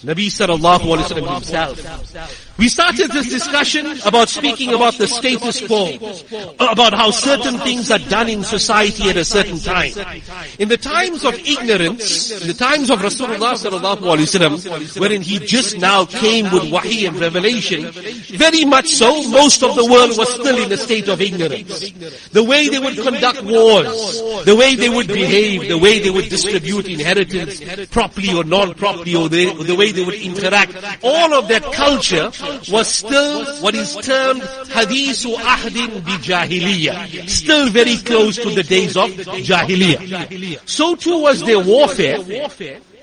Nabi 0.05 0.27
sallallahu 0.27 0.79
alayhi 0.79 0.97
wa 0.97 1.07
sallam 1.07 1.33
himself. 1.35 2.55
We 2.57 2.67
started 2.67 3.11
this 3.11 3.29
discussion 3.29 3.99
about 4.05 4.27
speaking 4.27 4.73
about 4.73 4.95
the 4.97 5.07
status 5.07 5.65
quo, 5.65 5.95
about 6.59 6.93
how 6.93 7.11
certain 7.11 7.57
things 7.59 7.89
are 7.89 7.99
done 7.99 8.27
in 8.29 8.43
society 8.43 9.09
at 9.09 9.15
a 9.15 9.23
certain 9.23 9.59
time. 9.59 9.93
In 10.59 10.67
the 10.67 10.77
times 10.77 11.23
of 11.23 11.35
ignorance, 11.35 12.31
in 12.41 12.47
the 12.47 12.53
times 12.53 12.89
of 12.89 12.99
Rasulullah 12.99 13.55
sallallahu 13.55 14.03
alaihi 14.03 14.27
wasallam, 14.27 14.99
wherein 14.99 15.21
he 15.21 15.39
just 15.39 15.77
now 15.77 16.03
came 16.05 16.51
with 16.51 16.69
wahi 16.69 16.99
and 17.06 17.20
revelation, 17.20 17.91
very 18.38 18.65
much 18.65 18.88
so, 18.88 19.27
most 19.29 19.63
of 19.63 19.75
the 19.75 19.86
world 19.86 20.18
was 20.18 20.32
still 20.34 20.58
in 20.58 20.72
a 20.72 20.77
state 20.77 21.08
of 21.08 21.22
ignorance. 21.22 21.91
The 22.32 22.44
way 22.44 22.70
they 22.70 22.79
would 22.79 22.98
conduct 22.98 23.44
wars, 23.44 24.22
the 24.46 24.56
way 24.56 24.75
they 24.75 24.89
would 24.89 25.08
behave, 25.08 25.68
the 25.68 25.77
way 25.77 26.00
they 26.00 26.10
would 26.10 26.29
distribute 26.29 26.88
inheritance 26.88 27.62
properly 27.88 28.34
or 28.34 28.44
non-properly, 28.44 29.15
or 29.15 29.29
the, 29.29 29.53
the 29.63 29.75
way 29.75 29.91
they 29.91 30.03
would 30.03 30.15
interact, 30.15 30.75
all 31.03 31.34
of 31.34 31.48
that 31.48 31.63
culture 31.74 32.32
was 32.72 32.88
still 32.88 33.46
what 33.62 33.75
is 33.75 33.96
termed 33.98 34.41
hadithu 34.41 35.36
ahdin 35.36 36.03
bi 36.06 36.18
jahiliyyah. 36.18 37.29
Still 37.29 37.70
very 37.70 37.98
close 37.98 38.36
to 38.38 38.50
the 38.50 38.63
days 38.63 38.96
of 38.98 39.10
jahiliyyah. 39.10 40.68
So 40.68 40.96
too 40.96 41.22
was 41.22 41.44
their 41.44 41.60
warfare 41.60 42.20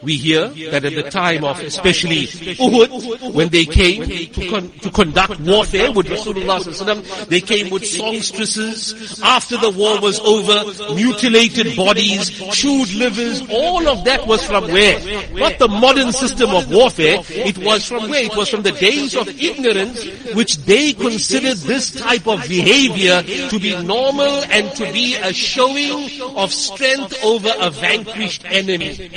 we 0.03 0.17
hear 0.17 0.49
that 0.71 0.85
at 0.85 0.95
the 0.95 1.11
time 1.11 1.45
of 1.45 1.61
especially 1.61 2.26
Uhud, 2.26 3.33
when 3.35 3.49
they 3.49 3.65
came 3.65 4.05
to, 4.05 4.49
con- 4.49 4.71
to 4.81 4.91
conduct 4.91 5.41
warfare 5.41 5.91
with 5.93 6.07
Rasulullah 6.07 7.29
they 7.29 7.41
came 7.41 7.71
with 7.71 7.87
songstresses. 7.87 9.21
After 9.23 9.57
the 9.57 9.71
war 9.71 10.00
was 10.00 10.21
over, 10.21 10.65
mutilated 10.95 11.76
bodies, 11.76 12.31
chewed 12.55 12.93
livers, 12.95 13.43
all 13.50 13.88
of 13.88 14.05
that 14.05 14.26
was 14.26 14.45
from 14.45 14.65
where? 14.65 14.99
Not 15.33 15.59
the 15.59 15.69
modern 15.69 16.12
system 16.12 16.50
of 16.50 16.71
warfare, 16.71 17.21
it 17.29 17.59
was 17.59 17.87
from 17.87 18.09
where? 18.09 18.25
It 18.25 18.37
was 18.37 18.49
from 18.49 18.62
the 18.62 18.73
days 18.73 19.15
of 19.17 19.29
ignorance, 19.29 20.05
which 20.35 20.59
they 20.59 20.93
considered 20.93 21.57
this 21.59 21.93
type 21.93 22.26
of 22.26 22.47
behavior 22.49 23.23
to 23.23 23.59
be 23.59 23.81
normal 23.83 24.43
and 24.50 24.71
to 24.76 24.93
be 24.93 25.15
a 25.15 25.33
showing 25.33 26.11
of 26.37 26.53
strength 26.53 27.17
over 27.25 27.53
a 27.61 27.71
vanquished 27.71 28.45
enemy. 28.47 29.11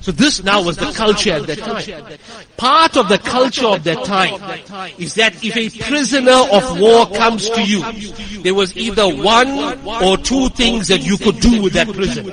So 0.00 0.12
this 0.16 0.42
now 0.42 0.62
was 0.62 0.76
the 0.76 0.92
culture 0.92 1.32
at 1.32 1.46
that 1.46 1.58
time. 1.58 2.18
Part 2.56 2.96
of 2.96 3.08
the 3.08 3.18
culture 3.18 3.66
of 3.66 3.84
that 3.84 4.02
time 4.04 4.40
is 4.98 5.14
that 5.14 5.44
if 5.44 5.56
a 5.56 5.68
prisoner 5.84 6.32
of 6.52 6.80
war 6.80 7.06
comes 7.10 7.50
to 7.50 7.62
you, 7.62 7.82
there 8.42 8.54
was 8.54 8.74
either 8.76 9.06
one 9.06 9.48
or 9.86 10.16
two 10.16 10.48
things 10.50 10.88
that 10.88 11.04
you 11.04 11.18
could 11.18 11.38
do 11.40 11.62
with 11.62 11.74
that 11.74 11.88
prisoner. 11.88 12.32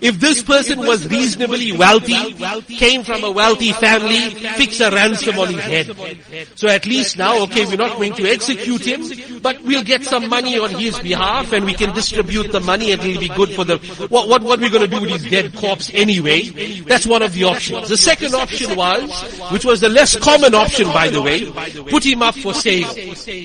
If 0.00 0.18
this 0.18 0.42
person 0.42 0.78
was 0.78 1.06
reasonably 1.08 1.72
wealthy, 1.72 2.34
came 2.74 3.02
from 3.04 3.22
a 3.24 3.30
wealthy 3.30 3.72
family, 3.72 4.30
fix 4.56 4.80
a 4.80 4.90
ransom 4.90 5.38
on 5.38 5.52
his 5.52 5.60
head. 5.60 6.48
So 6.54 6.68
at 6.68 6.86
least 6.86 7.18
now, 7.18 7.42
okay, 7.44 7.66
we're 7.66 7.76
not 7.76 7.98
going 7.98 8.14
to 8.14 8.26
execute 8.26 8.86
him, 8.86 9.40
but 9.42 9.60
we'll 9.62 9.84
get 9.84 10.04
some 10.04 10.28
money 10.28 10.58
on 10.58 10.70
his 10.70 10.98
behalf 11.00 11.52
and 11.52 11.66
we 11.66 11.74
can 11.74 11.94
distribute 11.94 12.52
the 12.52 12.60
money 12.60 12.92
and 12.92 13.02
it'll 13.02 13.20
be 13.20 13.28
good 13.28 13.50
for 13.50 13.64
the, 13.64 13.76
what, 14.08 14.28
what, 14.28 14.42
what 14.42 14.58
are 14.58 14.62
we 14.62 14.70
going 14.70 14.88
to 14.88 14.88
do 14.88 15.00
with 15.02 15.10
his 15.10 15.30
dead 15.30 15.54
corpse 15.54 15.90
anyway? 15.92 16.48
That's 16.80 17.06
one 17.10 17.22
of 17.22 17.34
the 17.34 17.44
options. 17.44 17.88
The 17.88 17.96
second 17.96 18.34
option 18.34 18.76
was, 18.76 19.10
which 19.52 19.64
was 19.64 19.80
the 19.80 19.88
less 19.88 20.16
common 20.16 20.54
option 20.54 20.86
by 20.86 21.08
the 21.08 21.20
way, 21.20 21.50
put 21.90 22.06
him 22.06 22.22
up 22.22 22.36
for 22.36 22.54
sale. 22.54 22.88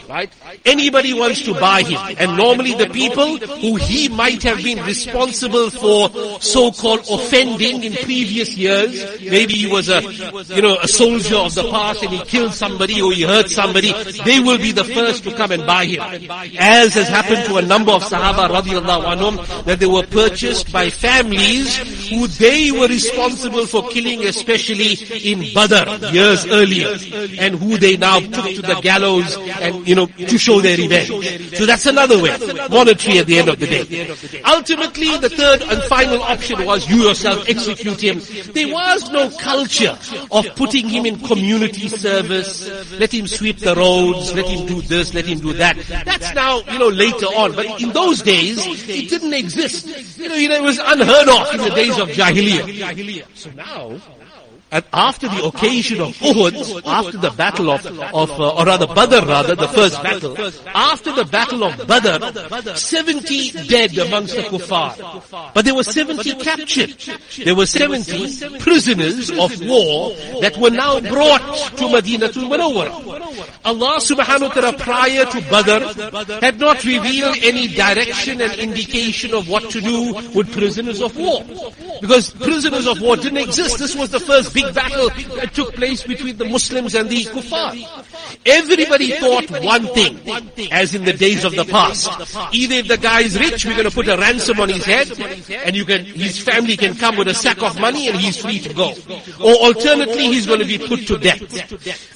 Right? 0.08 0.32
Anybody 0.64 1.14
wants 1.14 1.42
to 1.44 1.54
buy 1.54 1.82
him. 1.82 2.00
And 2.18 2.38
normally 2.38 2.76
the 2.76 2.88
people 2.88 3.38
who 3.38 3.76
he 3.76 4.08
might 4.10 4.44
have 4.44 4.64
been 4.64 4.84
responsible 4.86 5.70
for 5.70 6.10
so-called 6.40 7.06
offending 7.10 7.84
in 7.84 7.94
previous 7.94 8.56
years, 8.56 9.20
maybe 9.22 9.54
he 9.54 9.68
was 9.68 9.90
a, 9.90 10.02
you 10.54 10.62
know, 10.62 10.78
a 10.82 10.88
soldier 10.88 11.38
of 11.38 11.56
the 11.56 11.70
past 11.70 12.04
and 12.04 12.12
he 12.12 12.24
killed 12.26 12.54
somebody 12.54 13.02
or 13.02 13.12
he 13.12 13.24
hurt 13.24 13.50
somebody, 13.50 13.92
they 14.24 14.40
will 14.40 14.58
be 14.58 14.72
the 14.72 14.84
first 14.84 15.24
to 15.24 15.34
come 15.34 15.52
and 15.52 15.66
buy 15.66 15.86
him. 15.86 16.02
As 16.60 16.94
has 16.94 17.08
happened 17.08 17.46
to 17.46 17.58
a 17.58 17.62
number 17.62 17.92
of 17.92 18.04
Sahaba 18.04 18.48
radiallahu 18.50 19.16
anhum, 19.16 19.66
that 19.66 19.80
they 19.80 19.86
were 19.88 20.06
purchased 20.06 20.72
by 20.72 20.90
families 20.90 21.78
who 22.10 22.28
they 22.28 22.72
were 22.72 22.88
responsible 22.88 23.55
responsible 23.56 23.82
for 23.82 23.90
killing 23.92 24.24
especially 24.26 24.94
in 25.30 25.54
Badr 25.54 26.14
years 26.14 26.46
earlier 26.46 26.98
and 27.40 27.56
who 27.56 27.78
they 27.78 27.98
now 27.98 28.20
took 28.20 28.46
to 28.46 28.62
the 28.62 28.80
gallows 28.82 29.38
and, 29.38 29.88
you 29.88 29.96
know, 29.96 30.08
to 30.08 30.38
show 30.38 30.62
their 30.62 30.78
revenge. 30.78 31.56
So 31.56 31.66
that's 31.66 31.86
another 31.86 32.22
way. 32.22 32.38
Monetary 32.70 33.20
at 33.20 33.28
the 33.28 33.38
end 33.40 33.50
of 33.50 33.60
the 33.60 33.68
day. 33.68 34.16
Ultimately, 34.46 35.18
the 35.18 35.30
third 35.30 35.62
and 35.64 35.82
final 35.84 36.22
option 36.22 36.66
was 36.66 36.90
you 36.90 37.08
yourself 37.08 37.48
execute 37.48 38.02
him. 38.02 38.22
There 38.54 38.74
was 38.74 39.10
no 39.12 39.30
culture 39.38 39.98
of 40.32 40.46
putting 40.56 40.88
him 40.90 41.06
in 41.06 41.20
community 41.20 41.88
service. 41.90 42.68
Let 43.00 43.14
him 43.14 43.28
sweep 43.28 43.60
the 43.60 43.76
roads. 43.76 44.34
Let 44.34 44.48
him 44.48 44.66
do 44.68 44.82
this. 44.82 45.14
Let 45.14 45.26
him 45.26 45.40
do 45.40 45.54
that. 45.54 45.78
That's 46.06 46.34
now, 46.34 46.62
you 46.72 46.80
know, 46.80 46.90
later 46.90 47.28
on. 47.28 47.54
But 47.56 47.82
in 47.82 47.92
those 47.92 48.22
days, 48.22 48.58
it 48.90 49.10
didn't 49.10 49.34
exist. 49.34 50.18
You 50.18 50.50
know, 50.50 50.56
it 50.56 50.64
was 50.64 50.80
unheard 50.80 51.30
of 51.30 51.54
in 51.54 51.62
the 51.62 51.76
days 51.76 51.98
of 51.98 52.10
Jahiliyyah. 52.10 53.45
So 53.46 53.52
now, 53.52 53.92
and 54.72 54.84
after 54.92 55.28
the 55.28 55.46
occasion 55.46 56.02
of 56.02 56.16
Uhud, 56.18 56.82
after 56.86 57.18
the 57.18 57.30
battle 57.30 57.70
of, 57.70 57.86
of 57.86 58.32
uh, 58.32 58.56
or 58.56 58.66
rather 58.66 58.88
Badr 58.88 59.26
rather, 59.26 59.56
the 59.56 59.68
first 59.68 60.02
battle, 60.02 60.36
after 60.74 61.14
the 61.14 61.24
battle 61.24 61.64
of 61.64 61.88
Badr, 61.88 62.76
70 62.76 63.52
dead 63.68 63.96
amongst 64.00 64.36
the 64.36 64.42
kuffar. 64.42 65.54
But 65.54 65.66
there 65.66 65.76
were 65.76 65.84
70 65.84 66.36
captured. 66.36 66.98
There 67.46 67.56
were 67.56 67.68
70 67.68 68.58
prisoners 68.58 69.30
of 69.30 69.62
war 69.62 70.12
that 70.42 70.58
were 70.58 70.72
now 70.72 71.00
brought 71.00 71.78
to 71.78 71.88
Medina 71.88 72.30
to 72.30 72.40
Munawwar. 72.40 72.90
Allah 73.66 73.98
subhanahu 74.02 74.50
wa 74.50 74.54
ta'ala 74.54 74.74
prior 74.78 75.26
to 75.26 75.42
Badr 75.50 76.42
had 76.42 76.60
not 76.60 76.84
revealed 76.84 77.38
any 77.44 77.68
direction 77.68 78.42
and 78.42 78.52
indication 78.56 79.34
of 79.36 79.48
what 79.48 79.70
to 79.70 79.80
do 79.80 80.16
with 80.34 80.52
prisoners 80.52 81.02
of 81.02 81.16
war. 81.16 81.44
Because 82.02 82.32
prisoners 82.32 82.88
of 82.88 83.00
war 83.00 83.16
didn't 83.16 83.38
exist. 83.38 83.78
This 83.78 83.96
was 83.96 84.10
the 84.10 84.20
first 84.20 84.55
big 84.56 84.74
battle 84.74 85.10
that 85.36 85.54
took 85.54 85.76
place 85.76 86.04
between 86.04 86.38
the 86.38 86.46
Muslims 86.46 86.96
and 86.96 87.10
the 87.10 87.26
kuffar. 87.26 87.76
Everybody 88.46 89.12
thought 89.12 89.52
one 89.64 89.88
thing, 89.88 90.18
as 90.72 90.96
in 90.96 91.04
the 91.04 91.14
days 91.14 91.44
of 91.44 91.56
the 91.56 91.66
past. 91.66 92.10
Either 92.54 92.76
if 92.76 92.88
the 92.88 92.98
guy 92.98 93.22
is 93.22 93.38
rich, 93.38 93.66
we're 93.66 93.76
going 93.76 93.90
to 93.90 93.94
put 93.94 94.08
a 94.08 94.18
ransom 94.18 94.60
on 94.60 94.70
his 94.70 94.86
head, 94.86 95.12
and 95.66 95.76
you 95.76 95.84
can, 95.86 96.06
his 96.06 96.40
family 96.40 96.78
can 96.78 96.96
come 96.96 97.18
with 97.18 97.28
a 97.28 97.34
sack 97.34 97.62
of 97.62 97.80
money 97.80 98.08
and 98.08 98.18
he's 98.18 98.38
free 98.38 98.60
to 98.60 98.74
go. 98.74 98.94
Or 99.44 99.54
alternately, 99.68 100.28
he's 100.32 100.48
going 100.48 100.60
to 100.60 100.66
be 100.66 100.78
put 100.78 101.06
to 101.08 101.18
death. 101.18 101.44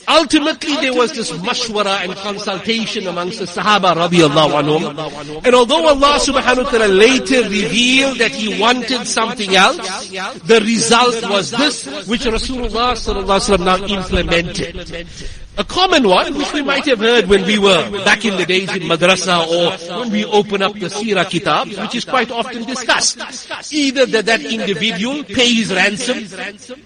Ultimately, 0.09 0.75
there 0.77 0.93
was 0.93 1.13
this 1.13 1.31
mashwara 1.31 2.03
and 2.03 2.15
consultation 2.15 3.05
amongst 3.05 3.39
the 3.39 3.45
Sahaba 3.45 3.93
radiallahu 3.93 4.57
anhum. 4.57 5.45
And 5.45 5.55
although 5.55 5.87
Allah 5.87 6.17
subhanahu 6.17 6.63
wa 6.65 6.69
ta'ala 6.71 6.87
later 6.87 7.43
revealed 7.43 8.17
that 8.17 8.31
He 8.31 8.59
wanted 8.59 9.05
something 9.05 9.55
else, 9.55 10.09
the 10.09 10.61
result 10.65 11.29
was 11.29 11.51
this, 11.51 11.85
which 12.07 12.21
Rasulullah 12.21 12.97
sallallahu 12.97 13.59
now 13.63 13.77
implemented. 13.85 15.07
A 15.57 15.63
common 15.65 16.07
one, 16.07 16.37
which 16.37 16.53
we 16.53 16.61
might 16.61 16.85
have 16.85 16.99
heard 16.99 17.27
when 17.27 17.45
we 17.45 17.59
were 17.59 17.91
back 18.05 18.23
in 18.23 18.37
the 18.37 18.45
days 18.45 18.73
in 18.73 18.83
madrasa 18.83 19.45
or 19.45 19.99
when 19.99 20.09
we 20.09 20.23
open 20.23 20.61
up 20.61 20.71
the 20.71 20.87
Sirah 20.87 21.29
kitabs, 21.29 21.77
which 21.77 21.95
is 21.95 22.05
quite 22.05 22.31
often 22.31 22.63
discussed. 22.63 23.19
Either 23.73 24.05
that 24.05 24.25
that 24.25 24.41
individual 24.41 25.21
pays 25.25 25.69
ransom 25.73 26.17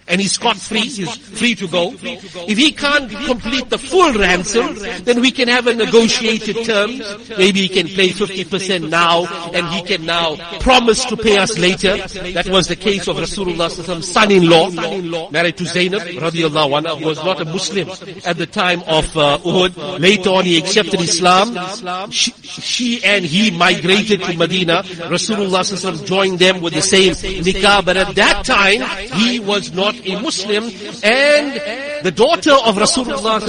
and 0.08 0.20
he's 0.20 0.32
scot 0.32 0.58
free, 0.58 0.82
he's 0.82 1.16
free 1.16 1.54
to 1.54 1.68
go. 1.68 1.94
If 2.02 2.58
he 2.58 2.72
can't 2.72 3.12
complete 3.12 3.70
the 3.70 3.78
full 3.78 4.12
ransom, 4.14 4.74
then 5.04 5.22
we 5.22 5.30
can 5.30 5.48
have 5.50 5.68
a 5.68 5.76
negotiated 5.76 6.66
terms. 6.66 7.30
Maybe 7.38 7.68
he 7.68 7.70
can 7.70 7.86
pay 7.88 8.10
50% 8.10 8.90
now 8.90 9.26
and 9.54 9.68
he 9.68 9.84
can 9.84 10.04
now 10.04 10.36
promise 10.62 11.06
to 11.06 11.16
pay 11.16 11.38
us 11.38 11.60
later. 11.60 11.98
That 12.34 12.50
was 12.50 12.70
the 12.70 12.76
case 12.76 13.08
of 13.08 13.18
Rasulullah's 13.18 14.08
son-in-law, 14.10 15.30
married 15.30 15.58
to 15.58 15.66
Zainab 15.66 16.02
radiallahu 16.02 16.82
anha, 16.82 16.98
who 17.00 17.06
was 17.06 17.24
not 17.24 17.40
a 17.40 17.46
Muslim 17.46 17.88
at 18.26 18.38
the 18.38 18.48
time 18.48 18.63
of 18.72 19.18
uh, 19.18 19.38
Uhud. 19.40 20.00
Later 20.00 20.30
on 20.30 20.46
he 20.46 20.58
accepted 20.58 21.02
Islam. 21.02 22.12
She, 22.12 22.32
she 22.32 23.04
and 23.04 23.26
he 23.26 23.52
migrated 23.52 24.22
to 24.24 24.38
Medina. 24.38 24.84
Rasulullah 24.84 26.06
joined 26.06 26.40
them 26.40 26.62
with 26.62 26.74
the 26.74 26.82
same 26.82 27.14
nikah, 27.14 27.84
but 27.86 27.98
at 27.98 28.16
that 28.16 28.46
time 28.46 28.82
he 29.14 29.40
was 29.40 29.74
not 29.74 29.96
a 30.06 30.20
Muslim 30.22 30.64
and 31.04 31.84
the 32.04 32.12
daughter 32.12 32.52
of 32.52 32.76
Rasulullah 32.76 33.40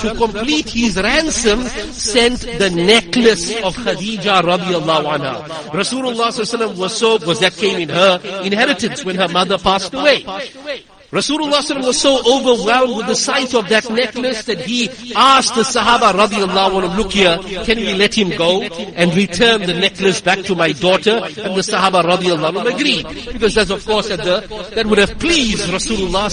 to 0.00 0.14
complete 0.14 0.70
his 0.70 0.96
ransom 0.96 1.62
sent 1.92 2.40
the 2.40 2.70
necklace 2.70 3.54
of 3.62 3.76
Khadija 3.76 4.42
radiallahu 4.42 5.18
anha. 5.18 5.44
Rasulullah 5.70 6.76
was 6.76 6.96
so, 6.96 7.18
was 7.26 7.40
that 7.40 7.54
came 7.54 7.80
in 7.80 7.88
her 7.90 8.20
inheritance 8.42 9.04
when 9.04 9.16
her 9.16 9.28
mother 9.28 9.58
passed 9.58 9.92
away. 9.92 10.24
Rasulullah 11.10 11.86
was 11.86 11.98
so 11.98 12.20
overwhelmed 12.20 12.96
with 12.98 13.06
the 13.06 13.14
sight 13.16 13.54
of 13.54 13.66
that 13.70 13.88
necklace 13.88 14.44
that 14.44 14.60
he 14.60 14.90
asked 15.16 15.54
the 15.54 15.62
Sahaba 15.62 16.12
radiallahu 16.12 16.82
anhu, 16.82 16.96
look 16.98 17.12
here, 17.12 17.38
can 17.64 17.78
we 17.78 17.94
let 17.94 18.12
him 18.12 18.28
go 18.36 18.62
and 18.62 19.14
return 19.14 19.62
the 19.62 19.72
necklace 19.72 20.20
back 20.20 20.40
to 20.40 20.54
my 20.54 20.72
daughter? 20.72 21.16
And 21.24 21.56
the 21.56 21.64
Sahaba 21.64 22.02
radiallahu 22.04 22.60
anhu 22.60 22.74
agreed. 22.74 23.32
Because 23.32 23.54
that's 23.54 23.70
of 23.70 23.86
course 23.86 24.08
that, 24.08 24.18
the, 24.18 24.46
that 24.74 24.86
would 24.86 24.98
have 24.98 25.18
pleased 25.18 25.64
Rasulullah 25.68 26.28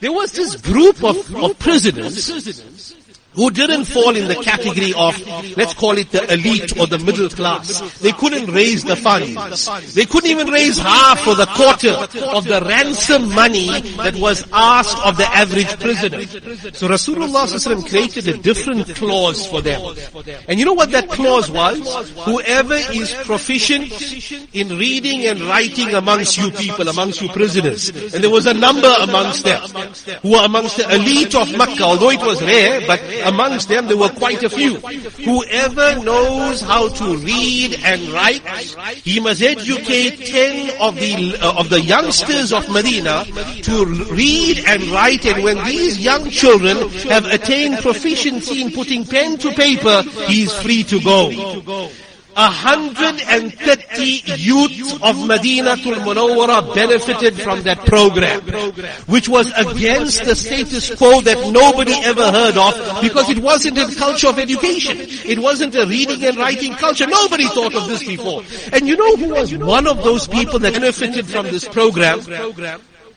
There 0.00 0.12
was 0.12 0.32
this 0.32 0.56
group 0.56 1.04
of, 1.04 1.34
of 1.36 1.58
prisoners 1.58 2.96
who 3.34 3.50
didn't 3.50 3.84
fall 3.84 4.14
in 4.14 4.28
the 4.28 4.36
category 4.36 4.92
of, 4.94 5.18
let's 5.56 5.74
call 5.74 5.96
it 5.96 6.10
the 6.10 6.32
elite 6.32 6.78
or 6.78 6.86
the 6.86 6.98
middle 6.98 7.28
class. 7.28 7.80
They 7.98 8.12
couldn't 8.12 8.52
raise 8.52 8.84
the 8.84 8.96
funds. 8.96 9.94
They 9.94 10.04
couldn't 10.04 10.30
even 10.30 10.48
raise 10.48 10.78
half 10.78 11.26
or 11.26 11.34
the 11.34 11.46
quarter 11.46 11.92
of 12.28 12.44
the 12.44 12.62
ransom 12.66 13.34
money 13.34 13.80
that 13.96 14.14
was 14.16 14.46
asked 14.52 14.98
of 15.04 15.16
the 15.16 15.26
average 15.26 15.78
prisoner. 15.80 16.22
So 16.72 16.88
Rasulullah 16.88 17.88
created 17.88 18.28
a 18.28 18.36
different 18.36 18.94
clause 18.96 19.46
for 19.46 19.60
them. 19.62 19.94
And 20.48 20.58
you 20.58 20.64
know 20.64 20.74
what 20.74 20.90
that 20.92 21.08
clause 21.08 21.50
was? 21.50 21.78
Whoever 22.24 22.74
is 22.74 23.14
proficient 23.24 23.92
in 24.54 24.68
reading 24.78 25.26
and 25.26 25.40
writing 25.42 25.94
amongst 25.94 26.36
you 26.38 26.50
people, 26.50 26.88
amongst 26.88 27.22
you 27.22 27.28
prisoners, 27.28 27.88
and 27.88 28.22
there 28.22 28.30
was 28.30 28.46
a 28.46 28.54
number 28.54 28.92
amongst 29.00 29.44
them 29.44 29.62
who 30.22 30.32
were 30.32 30.44
amongst 30.44 30.76
the 30.76 30.94
elite 30.94 31.34
of 31.34 31.56
Makkah, 31.56 31.84
although 31.84 32.10
it 32.10 32.20
was 32.20 32.42
rare, 32.42 32.80
but 32.86 33.00
amongst 33.24 33.68
them 33.68 33.86
there 33.86 33.96
were 33.96 34.08
quite 34.10 34.42
a 34.42 34.50
few. 34.50 34.76
Whoever 34.76 36.02
knows 36.02 36.60
how 36.60 36.88
to 36.88 37.16
read 37.18 37.78
and 37.84 38.08
write, 38.08 38.46
he 39.02 39.20
must 39.20 39.42
educate 39.42 40.26
ten 40.26 40.70
of 40.80 40.96
the 40.96 41.36
uh, 41.40 41.58
of 41.58 41.68
the 41.70 41.80
youngsters 41.80 42.52
of 42.52 42.68
Medina 42.70 43.24
to 43.62 43.84
read 44.12 44.64
and 44.66 44.82
write. 44.84 45.24
And 45.26 45.42
when 45.42 45.64
these 45.64 45.98
young 45.98 46.30
children 46.30 46.88
have 47.08 47.26
attained 47.26 47.78
proficiency 47.78 48.62
in 48.62 48.72
putting 48.72 49.04
pen 49.04 49.38
to 49.38 49.52
paper, 49.52 50.02
he 50.26 50.42
is 50.42 50.52
free 50.60 50.82
to 50.84 51.00
go. 51.00 51.90
130 52.34 54.22
youths 54.36 54.98
of 55.02 55.26
Medina 55.26 55.76
Tul 55.76 55.96
Munawwara 55.96 56.74
benefited 56.74 57.40
from 57.40 57.62
that 57.62 57.78
program, 57.86 58.40
which 59.06 59.28
was 59.28 59.52
against 59.56 60.24
the 60.24 60.34
status 60.34 60.94
quo 60.94 61.20
that 61.20 61.52
nobody 61.52 61.92
ever 62.04 62.30
heard 62.30 62.56
of 62.56 63.02
because 63.02 63.28
it 63.28 63.38
wasn't 63.38 63.78
a 63.78 63.94
culture 63.96 64.28
of 64.28 64.38
education. 64.38 64.96
It 65.00 65.38
wasn't 65.38 65.74
a 65.74 65.86
reading 65.86 66.24
and 66.24 66.36
writing 66.36 66.74
culture. 66.74 67.06
Nobody 67.06 67.46
thought 67.48 67.74
of 67.74 67.86
this 67.88 68.02
before. 68.04 68.42
And 68.72 68.88
you 68.88 68.96
know 68.96 69.16
who 69.16 69.28
was 69.34 69.54
one 69.56 69.86
of 69.86 70.02
those 70.02 70.26
people 70.26 70.58
that 70.60 70.72
benefited 70.72 71.26
from 71.26 71.46
this 71.46 71.68
program? 71.68 72.20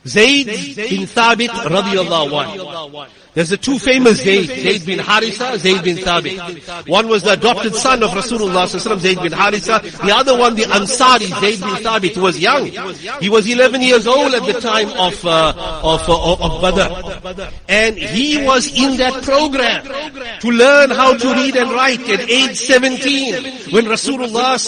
Zayd 0.06 0.46
bin 0.76 1.06
Thabit 1.06 1.50
radiallahu 1.50 2.30
anhu. 2.30 3.08
There's 3.36 3.50
the 3.50 3.58
two 3.58 3.78
famous 3.78 4.22
Zayd, 4.22 4.48
Zayd 4.48 4.86
bin 4.86 4.98
Harisa, 4.98 5.58
Zayd 5.58 5.84
bin 5.84 5.98
Thabit. 5.98 6.88
One 6.88 7.06
was 7.06 7.22
the 7.22 7.32
adopted 7.32 7.74
son 7.74 8.02
of 8.02 8.08
Rasulullah 8.12 8.66
Zayd 8.66 9.18
bin 9.20 9.32
Harisa. 9.32 9.82
The 9.82 10.16
other 10.16 10.38
one, 10.38 10.54
the 10.54 10.62
Ansari, 10.62 11.28
Zayd 11.40 11.60
bin 11.60 11.84
Thabit, 11.84 12.16
was 12.16 12.38
young. 12.38 12.64
He 13.20 13.28
was 13.28 13.46
11 13.46 13.82
years 13.82 14.06
old 14.06 14.32
at 14.32 14.46
the 14.46 14.58
time 14.58 14.88
of, 14.88 15.22
uh, 15.26 15.52
of, 15.84 16.08
uh, 16.08 16.32
of 16.32 16.62
Badr. 16.62 17.52
And 17.68 17.98
he 17.98 18.42
was 18.42 18.72
in 18.74 18.96
that 18.96 19.22
program 19.22 19.84
to 20.40 20.48
learn 20.48 20.88
how 20.88 21.14
to 21.14 21.34
read 21.34 21.56
and 21.56 21.70
write 21.72 22.08
at 22.08 22.20
age 22.30 22.56
17 22.56 23.34
when 23.70 23.84
Rasulullah 23.84 24.58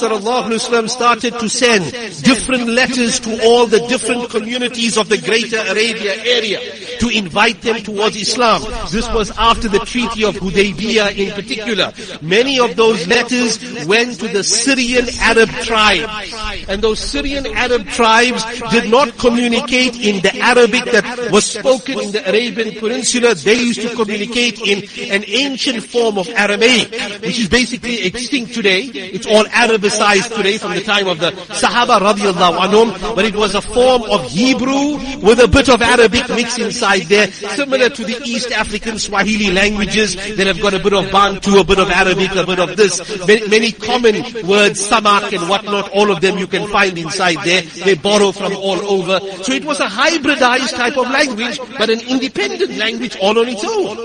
started 0.90 1.38
to 1.38 1.48
send 1.48 1.90
different 2.22 2.68
letters 2.68 3.18
to 3.20 3.42
all 3.44 3.66
the 3.66 3.81
different 3.88 4.28
communities 4.28 4.98
of 4.98 5.09
the 5.09 5.16
greater 5.16 5.57
Arabia 5.57 6.14
area 6.22 6.61
to 6.98 7.08
invite 7.08 7.62
them 7.62 7.82
towards 7.82 8.16
Islam. 8.16 8.62
This 8.90 9.08
was 9.12 9.30
after 9.38 9.68
the 9.68 9.80
Treaty 9.80 10.24
of 10.24 10.37
Hudaybiyah 10.37 11.16
in 11.16 11.32
particular. 11.32 11.92
Many 12.22 12.58
of 12.58 12.76
those 12.76 13.06
letters 13.06 13.58
went 13.87 14.18
to 14.20 14.28
the 14.28 14.42
Syrian 14.42 15.06
Arab 15.20 15.48
tribes. 15.62 16.34
And 16.68 16.82
those 16.82 16.98
Syrian 16.98 17.46
Arab 17.46 17.87
tribes 17.88 18.44
did 18.70 18.90
not 18.90 19.16
communicate 19.18 19.96
in 19.96 20.22
the 20.22 20.37
Arabic 20.38 20.84
that 20.87 21.30
was 21.30 21.44
spoken 21.44 22.00
in 22.00 22.12
the 22.12 22.28
Arabian 22.28 22.74
Peninsula. 22.74 23.34
They 23.34 23.54
used 23.54 23.82
to 23.82 23.94
communicate 23.94 24.61
in 24.61 24.84
an 25.12 25.24
ancient 25.26 25.84
form 25.84 26.18
of 26.18 26.28
Aramaic, 26.28 26.90
which 27.22 27.38
is 27.38 27.48
basically 27.48 28.06
extinct 28.06 28.54
today. 28.54 28.82
It's 28.82 29.26
all 29.26 29.44
Arabicized 29.44 30.34
today 30.34 30.58
from 30.58 30.74
the 30.74 30.82
time 30.82 31.08
of 31.08 31.18
the 31.20 31.30
Sahaba 31.62 31.98
radiallahu 32.00 32.58
anhum, 32.58 33.14
but 33.14 33.24
it 33.24 33.34
was 33.34 33.54
a 33.54 33.61
form 33.61 34.02
of 34.11 34.24
Hebrew 34.30 34.98
with 35.20 35.40
a 35.40 35.48
bit 35.48 35.68
of 35.68 35.82
Arabic 35.82 36.28
mixed 36.30 36.58
inside 36.58 36.88
there, 36.96 37.31
similar 37.31 37.90
to 37.90 38.05
the 38.05 38.20
East 38.24 38.38
East 38.38 38.53
African 38.53 38.98
Swahili 38.98 39.51
languages 39.51 40.14
that 40.14 40.46
have 40.46 40.61
got 40.61 40.72
a 40.72 40.79
bit 40.79 40.92
of 40.92 41.11
Bantu, 41.11 41.59
a 41.59 41.64
bit 41.64 41.79
of 41.81 41.90
Arabic, 41.90 42.31
a 42.37 42.46
bit 42.46 42.61
of 42.61 42.77
this. 42.77 43.27
Many, 43.27 43.48
many 43.48 43.72
common 43.72 44.14
words, 44.46 44.79
samak 44.88 45.33
and 45.33 45.48
whatnot, 45.48 45.90
all 45.90 46.11
of 46.11 46.20
them 46.20 46.38
you 46.38 46.46
can 46.46 46.68
find 46.68 46.96
inside 46.96 47.38
there. 47.44 47.62
They 47.62 47.94
borrow 47.94 48.33
from 48.33 48.55
all 48.57 48.79
over. 48.87 49.18
So 49.42 49.53
it 49.53 49.64
was 49.64 49.81
a 49.81 49.87
hybridized 49.87 50.70
type 50.70 50.96
of 50.96 51.11
language, 51.11 51.59
but 51.79 51.90
an 51.90 52.01
independent 52.01 52.77
language 52.77 53.16
all 53.20 53.38
on 53.38 53.48
its 53.48 53.64
own. 53.64 53.98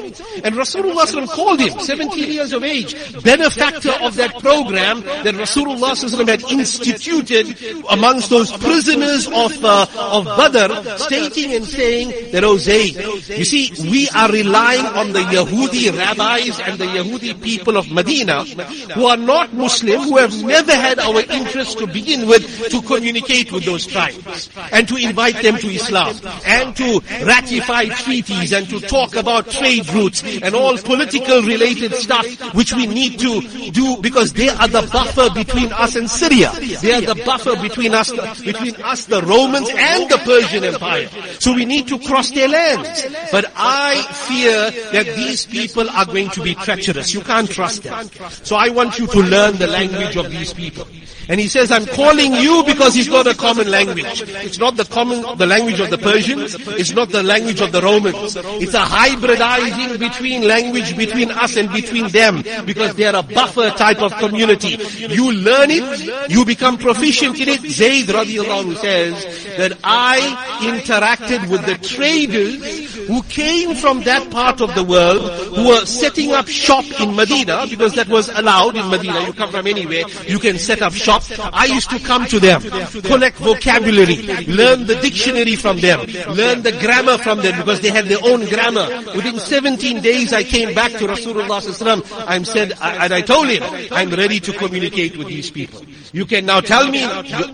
And 0.43 0.55
Rasulullah 0.55 1.27
called 1.29 1.59
him, 1.59 1.79
17 1.79 2.31
years 2.31 2.53
of 2.53 2.63
age, 2.63 2.95
benefactor 3.23 3.93
of 4.01 4.15
that 4.15 4.39
program 4.39 5.01
that 5.01 5.35
Rasulullah 5.35 5.93
had 6.27 6.41
instituted 6.51 7.55
amongst 7.91 8.29
those 8.29 8.51
prisoners 8.57 9.27
of, 9.27 9.63
uh, 9.63 9.85
of 9.95 10.25
Badr, 10.25 10.97
stating 10.97 11.53
and 11.53 11.65
saying 11.65 12.31
that, 12.31 12.43
oh 12.43 12.57
You 12.73 13.45
see, 13.45 13.71
we 13.89 14.09
are 14.09 14.31
relying 14.31 14.85
on 14.85 15.13
the 15.13 15.19
Yahudi 15.19 15.95
rabbis 15.97 16.59
and 16.59 16.79
the 16.79 16.85
Yahudi 16.85 17.41
people 17.41 17.77
of 17.77 17.91
Medina 17.91 18.43
who 18.95 19.05
are 19.05 19.17
not 19.17 19.53
Muslim, 19.53 20.01
who 20.01 20.17
have 20.17 20.33
never 20.43 20.73
had 20.73 20.99
our 20.99 21.21
interest 21.21 21.77
to 21.79 21.87
begin 21.87 22.27
with 22.27 22.43
to 22.69 22.81
communicate 22.81 23.51
with 23.51 23.65
those 23.65 23.85
tribes 23.85 24.49
and 24.71 24.87
to 24.87 24.95
invite 24.95 25.41
them 25.41 25.57
to 25.57 25.67
Islam 25.67 26.15
and 26.45 26.75
to 26.75 26.99
ratify 27.25 27.85
treaties 27.85 28.51
and 28.53 28.67
to 28.69 28.79
talk 28.79 29.15
about 29.15 29.49
trade 29.49 29.87
routes 29.93 30.23
and 30.23 30.55
all 30.55 30.77
political 30.77 31.41
related 31.43 31.93
stuff 31.93 32.25
which 32.55 32.73
we 32.73 32.87
need 32.87 33.19
to 33.19 33.41
do 33.71 33.97
because 34.01 34.33
they 34.33 34.49
are 34.49 34.67
the 34.67 34.87
buffer 34.91 35.29
between 35.33 35.71
us 35.73 35.95
and 35.95 36.09
Syria. 36.09 36.51
They 36.81 36.93
are 36.93 37.01
the 37.01 37.21
buffer 37.25 37.55
between 37.61 37.93
us, 37.93 38.11
between 38.41 38.75
us, 38.81 39.05
the 39.05 39.21
Romans 39.21 39.69
and 39.73 40.09
the 40.09 40.17
Persian 40.19 40.63
Empire. 40.63 41.07
So 41.39 41.53
we 41.53 41.65
need 41.65 41.87
to 41.87 41.99
cross 41.99 42.31
their 42.31 42.47
lands. 42.63 43.05
But 43.31 43.51
I 43.55 44.01
fear 44.27 44.71
that 44.91 45.15
these 45.15 45.45
people 45.45 45.89
are 45.89 46.05
going 46.05 46.29
to 46.31 46.43
be 46.43 46.55
treacherous. 46.55 47.13
You 47.13 47.21
can't 47.21 47.49
trust 47.49 47.83
them. 47.83 48.09
So 48.29 48.55
I 48.55 48.69
want 48.69 48.99
you 48.99 49.07
to 49.07 49.19
learn 49.19 49.57
the 49.57 49.67
language 49.67 50.15
of 50.15 50.29
these 50.29 50.53
people. 50.53 50.87
And 51.29 51.39
he 51.39 51.47
says, 51.47 51.71
I'm 51.71 51.85
calling 51.85 52.33
you 52.33 52.63
because 52.65 52.97
it's 52.97 53.09
not 53.09 53.27
a 53.27 53.33
common 53.33 53.69
language. 53.69 54.23
It's 54.27 54.57
not 54.57 54.75
the 54.75 54.85
common, 54.85 55.21
the 55.37 55.45
language 55.45 55.79
of 55.79 55.89
the 55.89 55.97
Persians. 55.97 56.55
It's 56.55 56.91
not 56.91 57.09
the 57.09 57.23
language 57.23 57.61
of 57.61 57.71
the 57.71 57.81
Romans. 57.81 58.35
It's 58.35 58.73
a 58.73 58.81
hybridizing 58.83 59.99
between 59.99 60.47
language 60.47 60.97
between 60.97 61.31
us 61.31 61.55
and 61.55 61.71
between 61.71 62.09
them 62.09 62.43
because 62.65 62.95
they 62.95 63.05
are 63.05 63.15
a 63.15 63.23
buffer 63.23 63.69
type 63.71 64.01
of 64.01 64.13
community. 64.17 64.77
You 64.97 65.31
learn 65.31 65.69
it, 65.71 66.29
you 66.29 66.45
become 66.45 66.77
proficient 66.77 67.39
in 67.39 67.49
it. 67.49 67.61
Zayd 67.61 68.07
radiallahu 68.07 68.77
says 68.77 69.13
that 69.57 69.77
I 69.83 70.19
interacted 70.61 71.49
with 71.49 71.65
the 71.65 71.77
traders 71.77 73.02
who 73.07 73.23
came 73.23 73.75
from 73.75 74.03
that 74.03 74.29
part 74.31 74.61
of 74.61 74.73
the 74.75 74.83
world, 74.83 75.21
who 75.55 75.67
were 75.67 75.85
setting 75.85 76.31
up 76.33 76.47
shop 76.47 76.85
in 76.99 77.15
Medina, 77.15 77.65
because 77.69 77.93
that 77.95 78.07
was 78.07 78.29
allowed 78.29 78.75
in 78.75 78.89
Medina. 78.89 79.25
You 79.25 79.33
come 79.33 79.51
from 79.51 79.67
anywhere, 79.67 80.03
you 80.25 80.39
can 80.39 80.57
set 80.57 80.81
up 80.81 80.93
shop. 80.93 81.23
I 81.39 81.65
used 81.65 81.89
to 81.89 81.99
come 81.99 82.25
to 82.27 82.39
them, 82.39 82.61
collect 83.01 83.37
vocabulary, 83.37 84.45
learn 84.45 84.85
the 84.85 84.95
dictionary 85.01 85.55
from 85.55 85.79
them, 85.79 85.99
learn 86.35 86.63
the 86.63 86.71
grammar 86.79 87.17
from 87.17 87.39
them, 87.39 87.57
because 87.57 87.81
they 87.81 87.89
had 87.89 88.05
their 88.05 88.23
own 88.23 88.45
grammar. 88.45 88.87
Within 89.15 89.39
17 89.39 90.01
days 90.01 90.33
I 90.33 90.43
came 90.43 90.73
back 90.73 90.91
to 90.93 91.07
Rasulullah 91.07 91.61
I 92.27 92.43
said, 92.43 92.73
and 92.81 93.13
I 93.13 93.21
told 93.21 93.47
him, 93.47 93.63
I'm 93.91 94.09
ready 94.09 94.39
to 94.39 94.53
communicate 94.53 95.17
with 95.17 95.27
these 95.27 95.49
people. 95.51 95.81
You 96.11 96.25
can 96.27 96.45
now 96.45 96.61
tell 96.61 96.89
me 96.89 97.01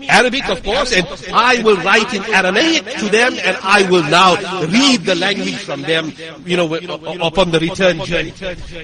Arabic, 0.08 0.46
of 0.48 0.62
course, 0.62 0.92
and 0.92 1.06
I 1.32 1.62
will 1.62 1.76
write 1.78 2.12
in 2.12 2.22
Aramaic 2.24 2.84
to 2.98 3.08
them, 3.08 3.32
and 3.42 3.56
I 3.62 3.88
will 3.90 4.02
now 4.02 4.36
read 4.66 5.02
the 5.04 5.14
language 5.14 5.39
from 5.46 5.82
them, 5.82 6.12
you 6.44 6.56
know, 6.56 6.72
upon 7.20 7.50
the 7.50 7.60
return 7.60 8.04
journey. 8.04 8.30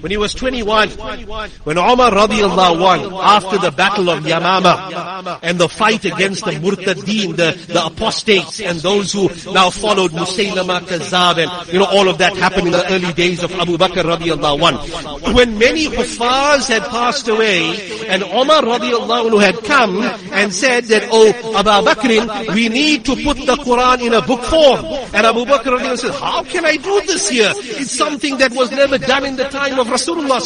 When 0.00 0.10
he 0.10 0.16
was 0.16 0.34
21, 0.34 0.90
when 0.90 1.78
Umar 1.78 2.10
radiallahu 2.10 2.80
anh, 2.86 3.12
after 3.12 3.58
the 3.58 3.70
battle 3.70 4.10
of 4.10 4.24
Yamama, 4.24 5.38
and 5.42 5.58
the 5.58 5.68
fight 5.68 6.04
against 6.04 6.44
the 6.44 6.52
murtadeen, 6.52 7.36
the, 7.36 7.58
the 7.72 7.86
apostates, 7.86 8.60
and 8.60 8.78
those 8.80 9.12
who 9.12 9.28
now 9.52 9.70
followed 9.70 10.12
Musaylama 10.12 10.80
Kazab, 10.80 11.38
and, 11.38 11.72
you 11.72 11.78
know, 11.78 11.86
all 11.86 12.08
of 12.08 12.18
that 12.18 12.36
happened 12.36 12.66
in 12.68 12.72
the 12.72 12.92
early 12.92 13.12
days 13.12 13.42
of 13.42 13.52
Abu 13.52 13.76
Bakr 13.76 14.04
radiallahu 14.04 14.62
anh. 14.62 15.34
When 15.34 15.58
many 15.58 15.86
Hufaz 15.86 16.68
had 16.68 16.82
passed 16.84 17.28
away, 17.28 18.06
and 18.08 18.22
Umar 18.22 18.62
radiallahu 18.62 19.34
anh 19.34 19.40
had 19.40 19.64
come 19.64 20.02
and 20.32 20.52
said 20.52 20.84
that, 20.84 21.08
oh, 21.10 21.30
Abu 21.56 21.88
Bakr, 21.88 22.54
we 22.54 22.68
need 22.68 23.04
to 23.04 23.16
put 23.16 23.36
the 23.36 23.56
Quran 23.56 24.06
in 24.06 24.14
a 24.14 24.22
book 24.22 24.42
form. 24.44 24.84
And 25.14 25.26
Abu 25.26 25.44
Bakr 25.44 25.96
said, 25.96 26.12
how 26.14 26.42
can 26.45 26.65
I 26.65 26.77
do 26.77 27.01
this 27.01 27.29
here? 27.29 27.51
It's 27.55 27.91
something 27.91 28.37
that 28.37 28.51
was 28.53 28.71
never 28.71 28.97
done 28.97 29.25
in 29.25 29.35
the 29.35 29.45
time 29.49 29.79
of 29.79 29.87
Rasulullah 29.87 30.41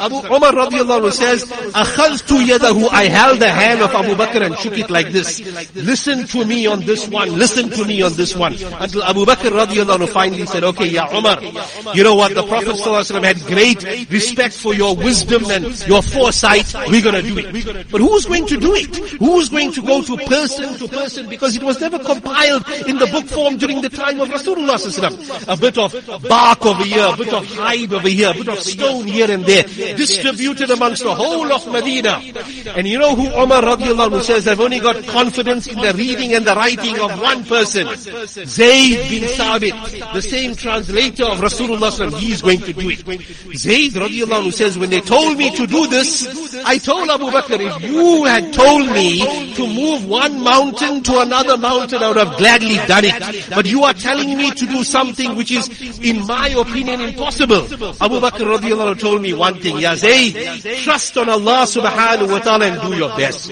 Abu 0.00 0.16
Umar 0.34 0.52
radiallahu 0.52 1.12
says, 1.12 1.44
أَخَذْتُ 1.44 2.46
يَدَهُ 2.46 2.88
I 2.90 3.04
held 3.04 3.40
the 3.40 3.50
hand 3.50 3.82
of 3.82 3.90
Abu 3.94 4.14
Bakr 4.14 4.46
and 4.46 4.56
shook 4.58 4.78
it 4.78 4.90
like 4.90 5.08
this. 5.08 5.40
Listen 5.74 6.26
to 6.28 6.44
me 6.44 6.66
on 6.66 6.80
this 6.80 7.08
one, 7.08 7.36
listen 7.36 7.70
to 7.70 7.84
me 7.84 8.02
on 8.02 8.14
this 8.14 8.34
one. 8.34 8.54
Until 8.80 9.02
Abu 9.04 9.24
Bakr 9.24 9.50
radiallahu 9.50 10.08
finally 10.08 10.46
said, 10.46 10.64
okay, 10.64 10.86
Ya 10.86 11.06
Umar, 11.12 11.42
you 11.94 12.02
know 12.02 12.14
what, 12.14 12.34
the 12.34 12.46
Prophet 12.46 12.78
had 13.24 13.40
great 13.46 13.82
respect 14.10 14.54
for 14.54 14.74
your 14.74 14.96
wisdom 14.96 15.44
and 15.50 15.86
your 15.86 16.02
foresight, 16.02 16.72
we're 16.88 17.02
gonna 17.02 17.22
do 17.22 17.38
it. 17.38 17.90
But 17.90 18.00
who's 18.00 18.26
going 18.26 18.46
to 18.46 18.56
do 18.56 18.74
it? 18.74 18.94
Who's 19.18 19.48
going 19.48 19.72
to 19.72 19.82
go 19.82 20.02
to 20.02 20.16
person 20.26 20.78
to 20.78 20.88
person? 20.88 21.28
Because 21.28 21.56
it 21.56 21.62
was 21.62 21.80
never 21.80 21.98
compiled 21.98 22.68
in 22.86 22.98
the 22.98 23.06
book 23.06 23.26
form 23.26 23.56
during 23.56 23.82
the 23.82 23.88
time 23.88 24.20
of 24.20 24.28
Rasulullah 24.28 24.78
a 25.47 25.57
bit 25.57 25.77
of 25.77 25.93
bark 26.27 26.65
over 26.65 26.83
here, 26.83 27.07
a 27.11 27.17
bit 27.17 27.33
of 27.33 27.45
hide 27.45 27.93
over 27.93 28.07
here, 28.07 28.31
a 28.31 28.33
bit 28.33 28.47
of 28.49 28.59
stone 28.59 29.07
here 29.07 29.29
and 29.29 29.45
there, 29.45 29.63
distributed 29.95 30.71
amongst 30.71 31.03
the 31.03 31.13
whole 31.13 31.51
of 31.51 31.67
Medina. 31.71 32.21
And 32.75 32.87
you 32.87 32.99
know 32.99 33.15
who 33.15 33.27
Umar 33.27 33.61
radiallahu 33.61 34.21
says, 34.21 34.47
I've 34.47 34.59
only 34.59 34.79
got 34.79 35.03
confidence 35.07 35.67
in 35.67 35.79
the 35.79 35.93
reading 35.93 36.33
and 36.33 36.45
the 36.45 36.55
writing 36.55 36.99
of 36.99 37.19
one 37.19 37.43
person. 37.45 37.87
Zayd 37.95 39.09
bin 39.09 39.23
Sabit, 39.29 40.13
the 40.13 40.21
same 40.21 40.55
translator 40.55 41.25
of 41.25 41.39
Rasulullah 41.39 42.17
he 42.17 42.31
is 42.31 42.41
going 42.41 42.59
to 42.61 42.73
do 42.73 42.89
it. 42.89 42.99
Zayd 43.55 43.93
radiallahu 43.93 44.53
says, 44.53 44.77
when 44.77 44.89
they 44.89 45.01
told 45.01 45.37
me 45.37 45.55
to 45.55 45.67
do 45.67 45.87
this, 45.87 46.55
I 46.65 46.77
told 46.77 47.09
Abu 47.09 47.25
Bakr, 47.25 47.59
if 47.59 47.83
you 47.83 48.25
had 48.25 48.53
told 48.53 48.91
me 48.91 49.53
to 49.55 49.67
move 49.67 50.05
one 50.05 50.41
mountain 50.41 51.03
to 51.03 51.19
another 51.19 51.57
mountain, 51.57 52.01
I 52.01 52.07
would 52.09 52.17
have 52.17 52.37
gladly 52.37 52.75
done 52.87 53.05
it. 53.05 53.49
But 53.49 53.65
you 53.65 53.83
are 53.83 53.93
telling 53.93 54.37
me 54.37 54.51
to 54.51 54.65
do 54.65 54.83
something 54.83 55.24
which 55.33 55.51
is, 55.51 55.65
in 55.99 56.25
my 56.27 56.49
opinion, 56.49 57.01
impossible. 57.01 57.65
Abu 57.97 58.21
Bakr 58.21 58.45
radiallahu 58.45 58.99
told 58.99 59.21
me 59.21 59.33
one 59.33 59.59
thing, 59.59 59.79
Ya 59.79 59.95
Zayd, 59.95 60.35
trust 60.83 61.17
on 61.17 61.29
Allah 61.29 61.65
subhanahu 61.65 62.29
wa 62.29 62.39
ta'ala 62.39 62.65
and 62.67 62.81
do 62.81 62.95
your 62.95 63.09
best. 63.17 63.49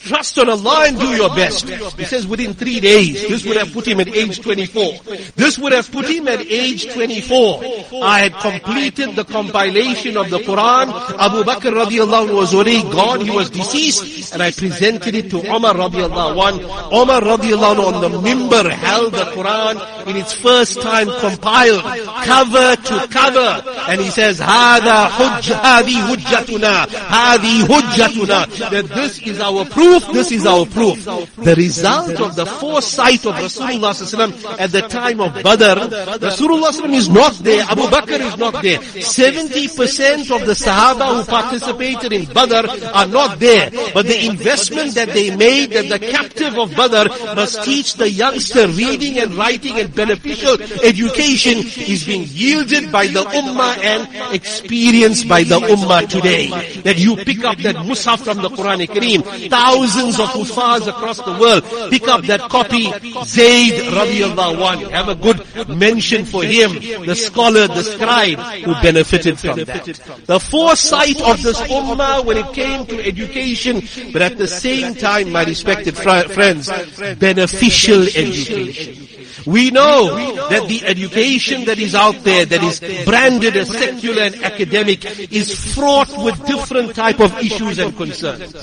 Trust 0.00 0.38
on 0.38 0.50
Allah 0.50 0.86
and 0.88 0.98
do 0.98 1.08
your 1.16 1.30
best. 1.30 1.68
He 1.96 2.04
says 2.04 2.26
within 2.26 2.54
three 2.54 2.80
days, 2.80 3.26
this 3.28 3.44
would 3.46 3.56
have 3.56 3.72
put 3.72 3.86
him 3.86 4.00
at 4.00 4.08
age 4.08 4.40
24. 4.40 5.00
This 5.36 5.58
would 5.58 5.72
have 5.72 5.90
put 5.90 6.08
him 6.08 6.28
at 6.28 6.40
age 6.40 6.92
24. 6.92 8.02
I 8.02 8.28
had 8.28 8.34
completed 8.34 9.16
the 9.16 9.24
compilation 9.24 10.16
of 10.16 10.30
the 10.30 10.38
Quran. 10.38 10.90
Abu 11.18 11.44
Bakr 11.44 11.72
radiallahu 11.72 12.34
was 12.34 12.54
already 12.54 12.82
gone. 12.90 13.20
He 13.20 13.30
was 13.30 13.50
deceased. 13.50 14.34
And 14.34 14.42
I 14.42 14.50
presented 14.50 15.14
it 15.14 15.30
to 15.30 15.38
Umar 15.38 15.74
radiallahu 15.74 16.36
one. 16.36 16.60
Umar 16.92 17.20
radiallahu 17.22 17.94
on 17.94 18.00
the 18.00 18.10
mimbar 18.18 18.70
held 18.70 19.12
the 19.12 19.24
Quran 19.36 20.06
in 20.08 20.16
its 20.16 20.32
first 20.32 20.80
time 20.80 21.08
compiled, 21.19 21.83
cover 22.23 22.75
to 22.75 23.07
cover. 23.09 23.63
And 23.87 24.01
he 24.01 24.09
says, 24.09 24.39
هذا 24.39 25.09
حج, 25.09 25.51
هذه 25.53 25.97
حجتنا, 26.07 26.87
هذه 27.09 27.65
حجتنا. 27.67 28.69
That 28.69 28.87
this 28.89 29.19
is 29.19 29.39
our 29.39 29.65
proof, 29.65 30.07
this 30.13 30.31
is 30.31 30.45
our 30.45 30.65
proof. 30.65 31.03
The 31.37 31.55
result 31.55 32.19
of 32.19 32.35
the 32.35 32.45
foresight 32.45 33.25
of 33.25 33.35
Rasulullah 33.35 34.59
at 34.59 34.71
the 34.71 34.81
time 34.81 35.19
of 35.19 35.33
Badr, 35.43 35.79
Rasulullah 36.19 36.71
is 36.93 37.09
not 37.09 37.33
there, 37.35 37.63
Abu 37.63 37.83
Bakr 37.83 38.19
is 38.19 38.37
not 38.37 38.61
there. 38.61 38.79
70% 38.79 40.31
of 40.31 40.45
the 40.45 40.53
Sahaba 40.53 41.17
who 41.17 41.23
participated 41.25 42.13
in 42.13 42.25
Badr 42.25 42.69
are 42.93 43.07
not 43.07 43.39
there. 43.39 43.69
But 43.93 44.05
the 44.05 44.25
investment 44.25 44.95
that 44.95 45.09
they 45.09 45.35
made 45.35 45.71
that 45.71 45.89
the 45.89 45.99
captive 45.99 46.57
of 46.57 46.75
Badr 46.75 47.09
must 47.35 47.63
teach 47.63 47.95
the 47.95 48.09
youngster 48.09 48.67
reading 48.67 49.19
and 49.19 49.33
writing 49.35 49.79
and 49.79 49.93
beneficial 49.93 50.61
education 50.83 51.02
is 51.12 52.04
being 52.04 52.24
yielded 52.28 52.90
by 52.90 53.06
the 53.06 53.22
Ummah 53.22 53.78
and 53.78 54.34
experienced 54.34 55.28
by 55.28 55.42
the 55.42 55.58
Ummah 55.58 56.08
today. 56.08 56.48
That 56.82 56.98
you 56.98 57.16
pick 57.16 57.44
up 57.44 57.58
that 57.58 57.76
Mus'haf 57.76 58.24
from 58.24 58.38
the 58.38 58.48
Quran 58.48 58.86
Kareem, 58.86 59.50
thousands 59.50 60.20
of 60.20 60.28
Hufaz 60.30 60.88
across 60.88 61.18
the 61.18 61.36
world 61.38 61.64
pick 61.90 62.08
up 62.08 62.22
that 62.24 62.40
copy, 62.50 62.84
Zayd 63.24 63.74
radiallahu 63.92 64.60
anhu. 64.60 64.90
Have 64.90 65.08
a 65.08 65.14
good 65.14 65.68
mention 65.68 66.24
for 66.24 66.42
him, 66.44 66.74
the 67.06 67.14
scholar, 67.14 67.66
the 67.68 67.82
scribe 67.82 68.38
who 68.64 68.72
benefited 68.82 69.38
from 69.38 69.64
that. 69.64 69.84
The 70.26 70.40
foresight 70.40 71.20
of 71.22 71.42
this 71.42 71.60
Ummah 71.60 72.24
when 72.24 72.38
it 72.38 72.52
came 72.52 72.86
to 72.86 73.04
education, 73.04 73.82
but 74.12 74.22
at 74.22 74.38
the 74.38 74.48
same 74.48 74.94
time, 74.94 75.32
my 75.32 75.44
respected 75.44 75.96
fr- 75.96 76.28
friends, 76.32 76.70
beneficial 77.18 78.02
education. 78.02 79.08
We 79.46 79.70
know 79.70 80.16
that 80.48 80.68
the 80.68 80.82
education 80.94 81.64
that 81.64 81.78
is 81.78 81.94
out 81.94 82.16
there, 82.24 82.44
that 82.46 82.62
is 82.62 82.80
branded 83.04 83.56
as 83.56 83.68
secular 83.68 84.22
and 84.22 84.36
academic, 84.42 85.04
is 85.32 85.74
fraught 85.74 86.10
with 86.24 86.36
different 86.46 86.94
type 86.94 87.20
of 87.20 87.32
issues 87.38 87.78
and 87.78 87.96
concerns. 87.96 88.54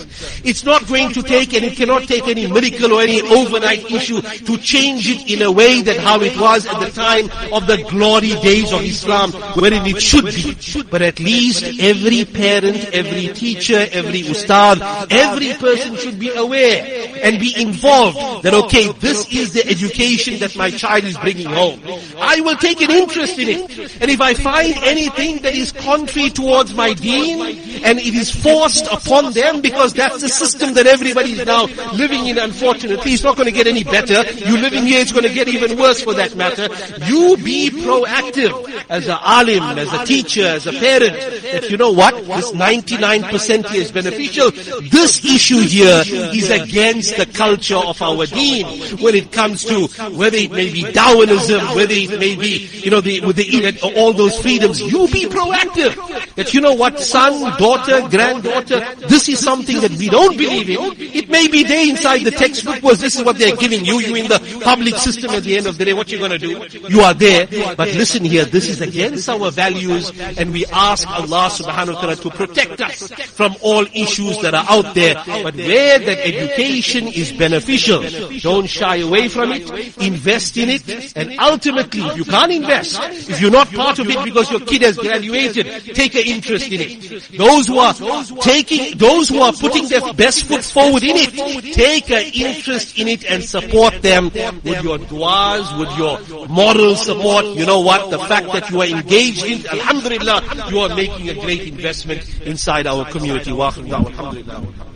It's 0.44 0.64
not 0.64 0.88
going 0.88 1.12
to 1.14 1.22
take, 1.22 1.54
and 1.54 1.66
it 1.66 1.76
cannot 1.76 2.04
take 2.04 2.28
any 2.28 2.48
miracle 2.48 2.94
or 2.94 3.02
any 3.02 3.22
overnight 3.22 3.90
issue 3.92 4.22
to 4.22 4.58
change 4.58 5.10
it 5.10 5.32
in 5.32 5.42
a 5.42 5.52
way 5.52 5.82
that 5.82 5.98
how 5.98 6.22
it 6.22 6.38
was 6.40 6.66
at 6.66 6.80
the 6.80 6.90
time 6.92 7.30
of 7.54 7.68
the 7.68 7.78
glory 7.90 8.34
days 8.42 8.72
of 8.72 8.82
Islam, 8.82 9.32
wherein 9.60 9.86
it 9.86 10.02
should 10.02 10.26
be. 10.26 10.56
But 10.90 11.02
at 11.02 11.20
least 11.20 11.64
every 11.80 12.26
parent, 12.26 12.94
every 12.94 13.34
teacher, 13.34 13.88
every 13.92 14.22
ustad, 14.22 14.82
every 15.12 15.54
person 15.54 15.96
should 15.98 16.20
be 16.20 16.30
aware 16.30 17.10
and 17.24 17.40
be 17.40 17.54
involved 17.60 18.44
that 18.44 18.54
okay, 18.54 18.92
this 19.00 19.32
is 19.32 19.54
the 19.54 19.68
education 19.68 20.40
that 20.40 20.56
my 20.56 20.72
child 20.72 21.04
is 21.04 21.18
bringing 21.18 21.48
home. 21.48 21.80
I 22.18 22.42
will 22.42 22.56
take 22.58 22.82
an 22.82 22.92
interest 22.92 23.40
in 23.40 23.48
it. 23.50 24.02
And 24.02 24.10
if 24.10 24.22
I 24.22 24.34
find 24.34 24.74
anything 24.84 25.40
that 25.40 25.56
is 25.56 25.72
contrary 25.72 26.30
towards 26.30 26.74
my 26.74 26.94
deen, 26.94 27.60
and 27.84 28.00
it 28.00 28.14
is 28.14 28.32
forced 28.32 28.88
upon 28.88 29.34
them 29.34 29.62
because 29.62 29.94
that's 29.94 30.22
the 30.22 30.30
system 30.30 30.74
that 30.76 30.88
everybody 30.88 31.34
is 31.34 31.46
now 31.46 31.66
living 31.94 32.28
in 32.28 32.38
unfortunately, 32.38 33.14
it's 33.14 33.24
not 33.24 33.36
going 33.36 33.48
to 33.48 33.52
get 33.52 33.68
any 33.68 33.84
better. 33.84 34.24
You 34.34 34.58
living 34.58 34.86
here, 34.86 35.00
it's 35.00 35.12
going 35.12 35.28
to 35.28 35.34
get 35.34 35.48
even 35.48 35.78
worse 35.78 36.02
for 36.02 36.14
that 36.16 36.36
matter. 36.36 36.68
You 37.06 37.38
be 37.38 37.70
proactive 37.70 38.52
as 38.90 39.08
an 39.08 39.18
alim, 39.22 39.64
as 39.78 39.92
a 39.94 40.06
teacher, 40.06 40.46
as 40.46 40.68
a 40.68 40.72
parent, 40.72 41.16
that 41.52 41.70
you 41.70 41.78
know 41.78 41.92
what, 41.92 42.16
this 42.26 42.52
99% 42.52 43.70
here 43.70 43.82
is 43.82 43.92
beneficial. 43.92 44.52
This 44.52 45.24
issue 45.26 45.60
here 45.60 46.04
is 46.06 46.50
against 46.50 47.18
the 47.18 47.26
culture 47.26 47.78
of 47.78 48.02
our 48.02 48.26
deen 48.26 48.66
when 48.98 49.16
it 49.16 49.32
comes 49.32 49.64
to 49.66 49.88
whether 50.12 50.38
it 50.38 50.52
may 50.52 50.72
be 50.72 50.84
Darwinism, 50.92 51.76
whether 51.76 51.94
it 52.10 52.20
may 52.20 52.36
be, 52.36 52.68
you 52.84 52.90
know, 52.90 53.02
the, 53.02 53.22
with 53.22 53.36
the, 53.36 53.80
all 53.96 54.14
those 54.14 54.40
freedoms. 54.40 54.82
You 54.82 55.08
be 55.08 55.26
proactive. 55.26 55.96
That 56.36 56.54
you 56.54 56.62
know 56.62 56.74
what, 56.74 57.00
son, 57.00 57.58
daughter, 57.58 58.08
granddaughter, 58.10 58.80
this 59.08 59.28
is 59.30 59.40
something 59.40 59.82
that 59.82 59.92
we 59.92 60.10
don't 60.10 60.38
believe 60.38 60.70
in. 60.70 60.80
It 60.98 61.30
may 61.30 61.48
be 61.48 61.64
there 61.64 61.88
inside 61.88 62.24
the 62.24 62.32
textbook 62.32 62.82
was 62.82 63.00
this 63.00 63.16
is 63.16 63.24
what 63.24 63.38
they're 63.38 63.56
giving 63.56 63.86
you. 63.86 64.00
You 64.00 64.16
in 64.16 64.28
the 64.28 64.40
public 64.64 64.96
system 64.96 65.32
at 65.32 65.44
the 65.44 65.58
end 65.58 65.68
of 65.68 65.78
the 65.78 65.86
day, 65.86 65.94
what 65.94 66.12
you're 66.12 66.22
gonna 66.22 66.38
do? 66.38 66.66
You 66.90 67.02
are 67.02 67.14
there. 67.14 67.48
But 67.76 67.90
listen 67.90 68.24
here, 68.24 68.46
this 68.46 68.70
is 68.70 68.82
against 68.82 69.30
our 69.30 69.52
values 69.52 70.12
and 70.38 70.52
we 70.52 70.66
ask 70.68 71.08
Allah 71.08 71.50
subhanahu 71.52 71.96
wa 71.96 72.02
ta'ala 72.02 72.16
to 72.16 72.30
protect 72.30 72.82
us 72.82 73.12
from 73.12 73.56
all 73.62 73.86
issues 73.94 74.40
that 74.42 74.54
are 74.54 74.66
out 74.70 74.94
there. 74.96 75.16
But 75.26 75.56
where 75.56 76.00
that 76.00 76.20
education 76.26 77.08
is 77.08 77.32
beneficial, 77.32 78.04
don't 78.40 78.68
shy 78.68 78.98
away 78.98 79.28
from 79.28 79.52
it. 79.52 79.98
Invest 79.98 80.58
in 80.58 80.70
it. 80.70 81.16
And 81.16 81.38
ultimately, 81.40 81.91
if 81.96 82.18
you 82.18 82.26
can't 82.26 82.52
invest, 82.52 83.00
if 83.30 83.42
you're 83.42 83.52
not 83.52 83.72
part 83.72 84.00
of 84.00 84.10
it 84.10 84.24
because 84.24 84.50
your 84.52 84.60
kid 84.62 84.82
has 84.82 84.98
graduated, 84.98 85.66
take 85.96 86.16
an 86.16 86.24
interest 86.26 86.68
in 86.72 86.82
it. 86.82 87.38
Those 87.38 87.68
who 87.68 87.80
are 87.80 87.94
taking, 88.42 88.98
those 88.98 89.30
who 89.30 89.40
are 89.42 89.54
putting 89.54 89.88
their 89.88 90.14
best 90.14 90.46
foot 90.46 90.64
forward 90.64 91.04
in 91.04 91.16
it, 91.18 91.74
take 91.74 92.10
an 92.12 92.32
interest 92.34 92.98
in 92.98 93.08
it 93.08 93.26
and 93.26 93.44
support 93.44 94.02
them 94.02 94.26
with 94.26 94.84
your 94.84 94.98
du'as, 95.00 95.78
with 95.80 95.92
your 95.98 96.48
moral 96.48 96.96
support. 96.96 97.46
You 97.46 97.66
know 97.66 97.82
what? 97.82 98.10
The 98.10 98.20
fact 98.20 98.52
that 98.54 98.70
you 98.70 98.82
are 98.82 98.88
engaged 98.88 99.46
in, 99.46 99.66
alhamdulillah, 99.68 100.70
you 100.70 100.80
are 100.80 100.96
making 100.96 101.30
a 101.30 101.36
great 101.36 101.62
investment 101.62 102.42
inside 102.42 102.88
our 102.88 103.06
community. 103.12 103.52
Wa 103.52 103.68
alhamdulillah. 103.68 104.91